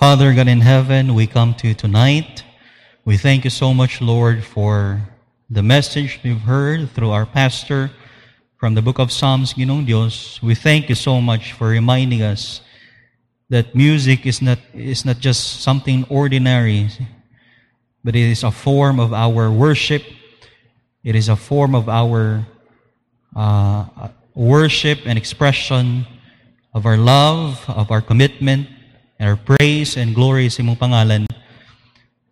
Father 0.01 0.33
God 0.33 0.47
in 0.47 0.61
heaven, 0.61 1.13
we 1.13 1.27
come 1.27 1.53
to 1.53 1.67
you 1.67 1.75
tonight. 1.75 2.43
We 3.05 3.17
thank 3.17 3.43
you 3.43 3.51
so 3.51 3.71
much, 3.71 4.01
Lord, 4.01 4.43
for 4.43 4.99
the 5.47 5.61
message 5.61 6.19
we've 6.23 6.41
heard 6.41 6.89
through 6.89 7.11
our 7.11 7.27
pastor 7.27 7.91
from 8.57 8.73
the 8.73 8.81
book 8.81 8.97
of 8.97 9.11
Psalms, 9.11 9.53
Ginong 9.53 9.85
Dios. 9.85 10.41
We 10.41 10.55
thank 10.55 10.89
you 10.89 10.95
so 10.95 11.21
much 11.21 11.53
for 11.53 11.67
reminding 11.67 12.23
us 12.23 12.61
that 13.49 13.75
music 13.75 14.25
is 14.25 14.41
not, 14.41 14.57
is 14.73 15.05
not 15.05 15.19
just 15.19 15.61
something 15.61 16.03
ordinary, 16.09 16.89
but 18.03 18.15
it 18.15 18.25
is 18.25 18.41
a 18.41 18.49
form 18.49 18.99
of 18.99 19.13
our 19.13 19.51
worship. 19.51 20.01
It 21.03 21.15
is 21.15 21.29
a 21.29 21.35
form 21.35 21.75
of 21.75 21.87
our 21.87 22.47
uh, 23.35 23.85
worship 24.33 25.01
and 25.05 25.15
expression 25.15 26.07
of 26.73 26.87
our 26.87 26.97
love, 26.97 27.63
of 27.67 27.91
our 27.91 28.01
commitment, 28.01 28.67
and 29.21 29.29
our 29.29 29.37
praise 29.37 29.97
and 30.01 30.17
glory 30.17 30.49
sa 30.49 30.65
imong 30.65 30.81
pangalan. 30.81 31.29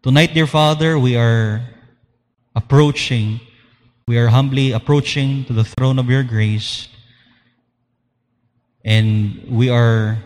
Tonight, 0.01 0.33
dear 0.33 0.49
Father, 0.49 0.97
we 0.97 1.13
are 1.13 1.61
approaching, 2.57 3.39
we 4.09 4.17
are 4.17 4.33
humbly 4.33 4.73
approaching 4.73 5.45
to 5.45 5.53
the 5.53 5.63
throne 5.63 6.01
of 6.01 6.09
your 6.09 6.25
grace. 6.25 6.89
And 8.81 9.45
we 9.45 9.69
are 9.69 10.17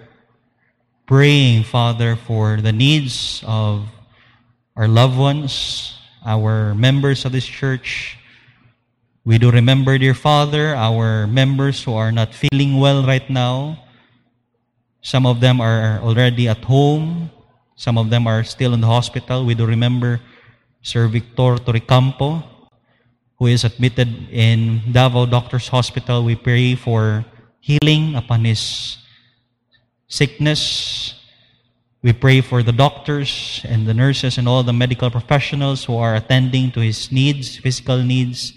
praying, 1.05 1.67
Father, 1.67 2.15
for 2.15 2.63
the 2.63 2.71
needs 2.71 3.43
of 3.43 3.91
our 4.79 4.87
loved 4.87 5.19
ones, 5.19 5.99
our 6.23 6.73
members 6.73 7.25
of 7.25 7.33
this 7.33 7.45
church. 7.45 8.15
We 9.25 9.37
do 9.37 9.51
remember, 9.51 9.97
dear 9.97 10.15
Father, 10.15 10.71
our 10.75 11.27
members 11.27 11.83
who 11.83 11.91
are 11.95 12.11
not 12.13 12.31
feeling 12.31 12.79
well 12.79 13.03
right 13.03 13.27
now. 13.29 13.82
Some 15.03 15.27
of 15.27 15.43
them 15.43 15.59
are 15.59 15.99
already 15.99 16.47
at 16.47 16.63
home. 16.63 17.29
Some 17.75 17.97
of 17.97 18.09
them 18.09 18.25
are 18.25 18.43
still 18.47 18.73
in 18.73 18.79
the 18.79 18.87
hospital. 18.87 19.45
We 19.45 19.53
do 19.53 19.65
remember 19.65 20.21
Sir 20.81 21.07
Victor 21.11 21.59
Torrecampo, 21.59 22.41
who 23.37 23.47
is 23.47 23.65
admitted 23.65 24.07
in 24.31 24.79
Davao 24.89 25.25
Doctors 25.25 25.67
Hospital. 25.67 26.23
We 26.23 26.35
pray 26.35 26.75
for 26.75 27.25
healing 27.59 28.15
upon 28.15 28.45
his 28.45 28.97
sickness. 30.07 31.19
We 32.01 32.13
pray 32.13 32.39
for 32.39 32.63
the 32.63 32.71
doctors 32.71 33.59
and 33.67 33.85
the 33.85 33.93
nurses 33.93 34.37
and 34.37 34.47
all 34.47 34.63
the 34.63 34.71
medical 34.71 35.11
professionals 35.11 35.83
who 35.83 35.97
are 35.97 36.15
attending 36.15 36.71
to 36.71 36.79
his 36.79 37.11
needs, 37.11 37.57
physical 37.57 38.01
needs. 38.01 38.53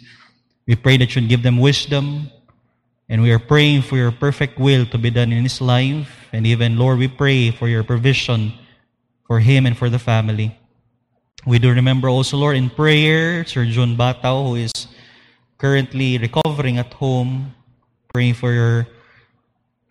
We 0.66 0.76
pray 0.76 0.96
that 0.98 1.16
you 1.16 1.26
give 1.26 1.42
them 1.42 1.58
wisdom. 1.58 2.30
And 3.08 3.22
we 3.22 3.30
are 3.30 3.38
praying 3.38 3.82
for 3.82 3.96
your 3.96 4.10
perfect 4.10 4.58
will 4.58 4.84
to 4.86 4.98
be 4.98 5.10
done 5.10 5.32
in 5.32 5.42
his 5.44 5.60
life. 5.60 6.26
And 6.32 6.46
even, 6.46 6.76
Lord, 6.76 6.98
we 6.98 7.06
pray 7.06 7.50
for 7.50 7.68
your 7.68 7.84
provision 7.84 8.52
for 9.26 9.40
him 9.40 9.66
and 9.66 9.76
for 9.76 9.90
the 9.90 9.98
family. 9.98 10.56
We 11.46 11.58
do 11.58 11.70
remember 11.70 12.08
also, 12.08 12.36
Lord, 12.36 12.56
in 12.56 12.70
prayer, 12.70 13.44
Sir 13.44 13.66
John 13.66 13.96
Batao, 13.96 14.50
who 14.50 14.54
is 14.56 14.72
currently 15.58 16.18
recovering 16.18 16.78
at 16.78 16.92
home, 16.94 17.54
praying 18.12 18.34
for 18.34 18.52
your 18.52 18.86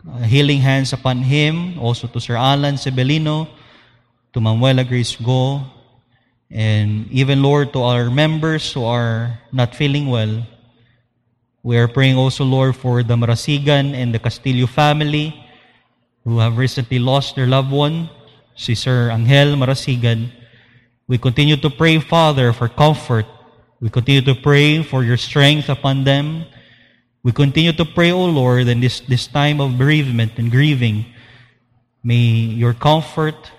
uh, 0.04 0.20
healing 0.24 0.60
hands 0.60 0.92
upon 0.92 1.20
him, 1.20 1.80
also 1.80 2.08
to 2.08 2.20
Sir 2.20 2.36
Alan 2.36 2.76
Sebelino, 2.76 3.48
to 4.34 4.42
Manuela 4.42 4.84
Grace 4.84 5.16
Go, 5.16 5.64
and 6.52 7.10
even, 7.12 7.42
Lord, 7.42 7.72
to 7.74 7.82
our 7.82 8.10
members 8.10 8.72
who 8.74 8.84
are 8.84 9.40
not 9.52 9.76
feeling 9.76 10.08
well. 10.08 10.46
We 11.66 11.82
are 11.82 11.90
praying 11.90 12.14
also, 12.14 12.46
Lord, 12.46 12.78
for 12.78 13.02
the 13.02 13.18
Marasigan 13.18 13.98
and 13.98 14.14
the 14.14 14.22
Castillo 14.22 14.70
family 14.70 15.34
who 16.24 16.38
have 16.38 16.62
recently 16.62 17.00
lost 17.00 17.34
their 17.34 17.50
loved 17.50 17.74
one, 17.74 18.08
si 18.54 18.76
Sir 18.76 19.10
Angel 19.10 19.58
Marasigan. 19.58 20.30
We 21.08 21.18
continue 21.18 21.58
to 21.58 21.70
pray, 21.72 21.98
Father, 21.98 22.54
for 22.54 22.70
comfort. 22.70 23.26
We 23.82 23.90
continue 23.90 24.22
to 24.30 24.36
pray 24.38 24.84
for 24.84 25.04
your 25.04 25.18
strength 25.18 25.68
upon 25.68 26.04
them. 26.04 26.46
We 27.24 27.32
continue 27.32 27.74
to 27.74 27.86
pray, 27.86 28.12
O 28.12 28.26
Lord, 28.30 28.70
in 28.70 28.80
this, 28.80 29.00
this 29.00 29.26
time 29.26 29.60
of 29.60 29.76
bereavement 29.76 30.38
and 30.38 30.52
grieving, 30.52 31.10
May 32.04 32.54
your 32.62 32.76
comfort 32.76 33.50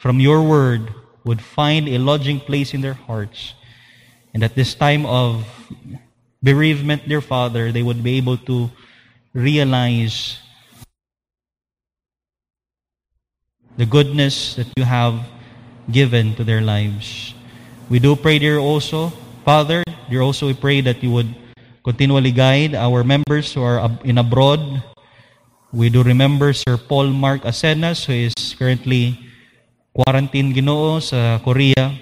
from 0.00 0.18
your 0.18 0.40
word 0.40 0.94
would 1.24 1.42
find 1.42 1.90
a 1.90 1.98
lodging 1.98 2.40
place 2.40 2.72
in 2.72 2.80
their 2.80 2.96
hearts. 2.96 3.52
And 4.32 4.42
at 4.42 4.54
this 4.54 4.72
time 4.72 5.04
of 5.04 5.44
bereavement, 6.42 7.08
their 7.08 7.20
Father, 7.20 7.72
they 7.72 7.82
would 7.82 8.02
be 8.02 8.16
able 8.16 8.36
to 8.48 8.70
realize 9.34 10.38
the 13.76 13.86
goodness 13.86 14.54
that 14.56 14.66
you 14.76 14.84
have 14.84 15.22
given 15.90 16.34
to 16.34 16.44
their 16.44 16.60
lives. 16.60 17.34
We 17.88 17.98
do 17.98 18.16
pray, 18.16 18.38
dear 18.38 18.58
also, 18.58 19.12
Father, 19.44 19.82
dear 20.10 20.20
also 20.20 20.46
we 20.46 20.54
pray 20.54 20.80
that 20.82 21.02
you 21.02 21.10
would 21.12 21.34
continually 21.84 22.32
guide 22.32 22.74
our 22.74 23.02
members 23.04 23.54
who 23.54 23.62
are 23.62 23.80
in 24.04 24.18
abroad. 24.18 24.60
We 25.72 25.88
do 25.88 26.02
remember 26.02 26.52
Sir 26.52 26.76
Paul 26.76 27.08
Mark 27.08 27.42
Asenas, 27.44 28.04
who 28.04 28.12
is 28.12 28.34
currently 28.58 29.18
quarantine 29.94 30.52
ginoo 30.52 31.00
sa 31.00 31.38
Korea. 31.38 31.96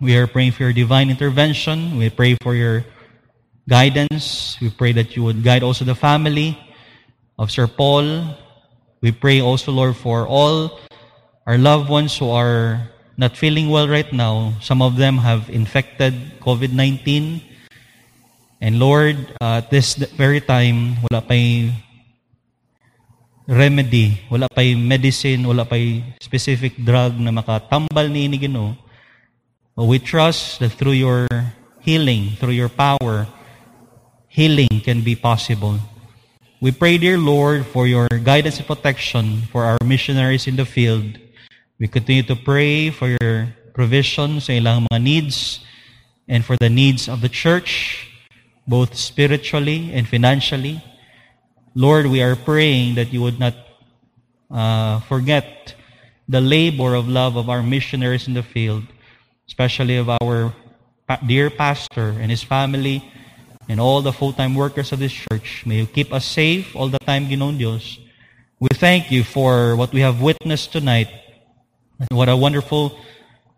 We 0.00 0.16
are 0.16 0.26
praying 0.26 0.52
for 0.52 0.64
your 0.64 0.72
divine 0.72 1.10
intervention. 1.10 1.98
We 1.98 2.10
pray 2.10 2.36
for 2.42 2.54
your 2.54 2.84
guidance. 3.68 4.56
We 4.60 4.70
pray 4.70 4.92
that 4.92 5.16
you 5.16 5.24
would 5.24 5.42
guide 5.42 5.62
also 5.62 5.84
the 5.84 5.94
family 5.94 6.58
of 7.38 7.50
Sir 7.50 7.66
Paul. 7.66 8.34
We 9.00 9.12
pray 9.12 9.40
also, 9.40 9.72
Lord, 9.72 9.96
for 9.96 10.26
all 10.26 10.78
our 11.46 11.58
loved 11.58 11.90
ones 11.90 12.16
who 12.16 12.30
are 12.30 12.88
not 13.16 13.36
feeling 13.36 13.68
well 13.68 13.88
right 13.88 14.10
now. 14.12 14.54
Some 14.60 14.82
of 14.82 14.96
them 14.96 15.18
have 15.18 15.50
infected 15.50 16.14
COVID-19. 16.40 17.42
And 18.60 18.78
Lord, 18.78 19.18
uh, 19.40 19.58
at 19.58 19.70
this 19.70 19.94
very 19.94 20.40
time, 20.40 21.02
wala 21.02 21.22
pa'y 21.22 21.74
remedy, 23.48 24.22
wala 24.30 24.46
pa'y 24.48 24.78
medicine, 24.78 25.42
wala 25.42 25.66
pa'y 25.66 26.14
specific 26.22 26.78
drug 26.78 27.18
na 27.18 27.34
makatambal 27.34 28.06
ni 28.06 28.30
Ginoo. 28.38 28.78
But 29.74 29.84
we 29.90 29.98
trust 29.98 30.60
that 30.60 30.78
through 30.78 30.94
your 30.94 31.26
healing, 31.80 32.38
through 32.38 32.54
your 32.54 32.68
power, 32.68 33.26
healing 34.32 34.80
can 34.80 35.04
be 35.04 35.14
possible. 35.14 35.78
We 36.60 36.72
pray, 36.72 36.96
dear 36.96 37.18
Lord, 37.18 37.66
for 37.66 37.86
your 37.86 38.08
guidance 38.08 38.56
and 38.56 38.66
protection 38.66 39.42
for 39.52 39.64
our 39.64 39.76
missionaries 39.84 40.46
in 40.46 40.56
the 40.56 40.64
field. 40.64 41.20
We 41.78 41.86
continue 41.86 42.22
to 42.24 42.36
pray 42.36 42.88
for 42.88 43.12
your 43.20 43.52
provision 43.76 44.40
sa 44.40 44.56
ilang 44.56 44.88
mga 44.88 45.02
needs 45.02 45.60
and 46.28 46.40
for 46.44 46.56
the 46.56 46.72
needs 46.72 47.12
of 47.12 47.20
the 47.20 47.28
church, 47.28 48.08
both 48.64 48.96
spiritually 48.96 49.92
and 49.92 50.08
financially. 50.08 50.80
Lord, 51.74 52.06
we 52.06 52.22
are 52.22 52.36
praying 52.36 52.96
that 52.96 53.12
you 53.12 53.20
would 53.20 53.36
not 53.36 53.54
uh, 54.48 55.00
forget 55.04 55.74
the 56.28 56.40
labor 56.40 56.94
of 56.94 57.04
love 57.04 57.36
of 57.36 57.50
our 57.50 57.62
missionaries 57.62 58.28
in 58.28 58.32
the 58.32 58.42
field, 58.42 58.88
especially 59.44 59.96
of 60.00 60.08
our 60.08 60.54
dear 61.26 61.50
pastor 61.50 62.16
and 62.16 62.30
his 62.30 62.42
family 62.42 63.04
and 63.72 63.80
all 63.80 64.02
the 64.02 64.12
full-time 64.12 64.54
workers 64.54 64.92
of 64.92 64.98
this 65.00 65.12
church. 65.12 65.64
May 65.64 65.80
you 65.80 65.86
keep 65.86 66.12
us 66.12 66.28
safe 66.28 66.76
all 66.76 66.92
the 66.92 67.00
time, 67.08 67.24
Ginoong 67.24 67.56
Dios. 67.56 67.96
We 68.60 68.68
thank 68.76 69.10
you 69.10 69.24
for 69.24 69.74
what 69.76 69.96
we 69.96 70.04
have 70.04 70.20
witnessed 70.20 70.72
tonight. 70.72 71.08
What 72.12 72.28
a 72.28 72.36
wonderful 72.36 73.00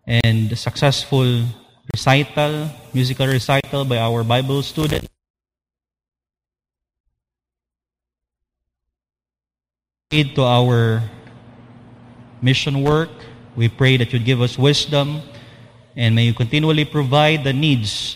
and 0.07 0.57
successful 0.57 1.43
recital, 1.91 2.71
musical 2.93 3.27
recital 3.27 3.83
by 3.83 3.97
our 3.99 4.23
Bible 4.23 4.63
student. 4.63 5.05
Aid 10.15 10.33
to 10.35 10.43
our 10.47 11.03
mission 12.41 12.83
work. 12.87 13.11
We 13.57 13.67
pray 13.67 13.97
that 13.97 14.13
you'd 14.13 14.23
give 14.23 14.39
us 14.39 14.57
wisdom 14.57 15.27
and 15.97 16.15
may 16.15 16.23
you 16.23 16.33
continually 16.33 16.85
provide 16.85 17.43
the 17.43 17.51
needs 17.51 18.15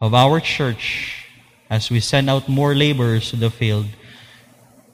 of 0.00 0.14
our 0.14 0.40
church 0.40 1.07
as 1.70 1.90
we 1.90 2.00
send 2.00 2.28
out 2.30 2.48
more 2.48 2.74
laborers 2.74 3.30
to 3.30 3.36
the 3.36 3.50
field. 3.50 3.86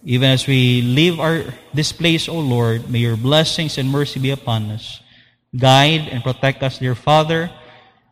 Even 0.05 0.31
as 0.31 0.47
we 0.47 0.83
leave 0.83 1.19
our 1.19 1.45
this 1.73 1.93
place, 1.93 2.29
O 2.29 2.39
Lord, 2.39 2.91
may 2.91 2.99
your 2.99 3.17
blessings 3.17 3.79
and 3.79 3.89
mercy 3.89 4.21
be 4.21 4.31
upon 4.31 4.71
us. 4.71 5.01
Guide 5.57 6.09
and 6.11 6.23
protect 6.23 6.63
us, 6.63 6.79
dear 6.79 6.95
Father, 6.95 7.51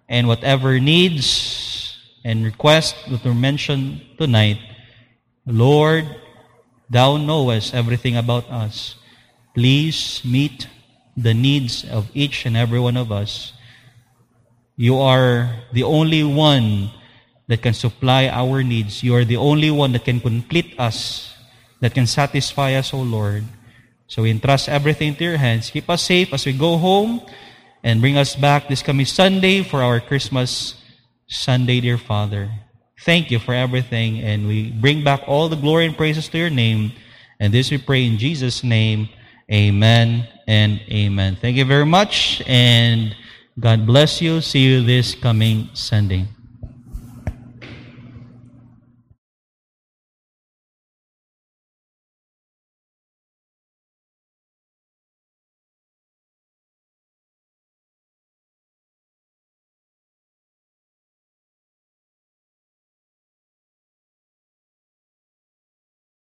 and 0.08 0.28
whatever 0.28 0.78
needs 0.78 1.98
and 2.24 2.44
requests 2.44 2.96
that 3.10 3.24
were 3.24 3.34
mentioned 3.34 4.00
tonight, 4.16 4.58
Lord, 5.44 6.06
Thou 6.92 7.16
knowest 7.16 7.72
everything 7.72 8.20
about 8.20 8.44
us. 8.52 8.96
Please 9.54 10.20
meet 10.28 10.68
the 11.16 11.32
needs 11.32 11.88
of 11.88 12.12
each 12.12 12.44
and 12.44 12.54
every 12.54 12.78
one 12.78 12.98
of 12.98 13.10
us. 13.10 13.54
You 14.76 15.00
are 15.00 15.48
the 15.72 15.84
only 15.84 16.22
one 16.22 16.92
that 17.52 17.60
can 17.60 17.74
supply 17.76 18.32
our 18.32 18.64
needs. 18.64 19.04
You 19.04 19.14
are 19.14 19.28
the 19.28 19.36
only 19.36 19.70
one 19.70 19.92
that 19.92 20.08
can 20.08 20.24
complete 20.24 20.72
us, 20.80 21.36
that 21.84 21.92
can 21.92 22.06
satisfy 22.06 22.72
us, 22.80 22.94
O 22.94 23.02
Lord. 23.04 23.44
So 24.08 24.22
we 24.22 24.30
entrust 24.30 24.70
everything 24.72 25.14
to 25.16 25.24
your 25.24 25.36
hands. 25.36 25.68
Keep 25.68 25.90
us 25.90 26.00
safe 26.00 26.32
as 26.32 26.46
we 26.46 26.56
go 26.56 26.78
home 26.78 27.20
and 27.84 28.00
bring 28.00 28.16
us 28.16 28.34
back 28.34 28.68
this 28.68 28.80
coming 28.80 29.04
Sunday 29.04 29.62
for 29.62 29.82
our 29.82 30.00
Christmas 30.00 30.80
Sunday, 31.28 31.84
dear 31.84 31.98
Father. 31.98 32.48
Thank 33.04 33.30
you 33.30 33.38
for 33.38 33.52
everything, 33.52 34.24
and 34.24 34.48
we 34.48 34.72
bring 34.72 35.04
back 35.04 35.20
all 35.28 35.50
the 35.50 35.60
glory 35.60 35.84
and 35.84 35.96
praises 35.96 36.28
to 36.32 36.38
your 36.38 36.48
name. 36.48 36.92
And 37.38 37.52
this 37.52 37.70
we 37.70 37.76
pray 37.76 38.06
in 38.06 38.16
Jesus' 38.16 38.64
name. 38.64 39.10
Amen 39.52 40.26
and 40.48 40.80
amen. 40.88 41.36
Thank 41.36 41.58
you 41.58 41.66
very 41.66 41.84
much, 41.84 42.40
and 42.46 43.14
God 43.60 43.84
bless 43.84 44.22
you. 44.22 44.40
See 44.40 44.64
you 44.64 44.80
this 44.80 45.14
coming 45.14 45.68
Sunday. 45.74 46.24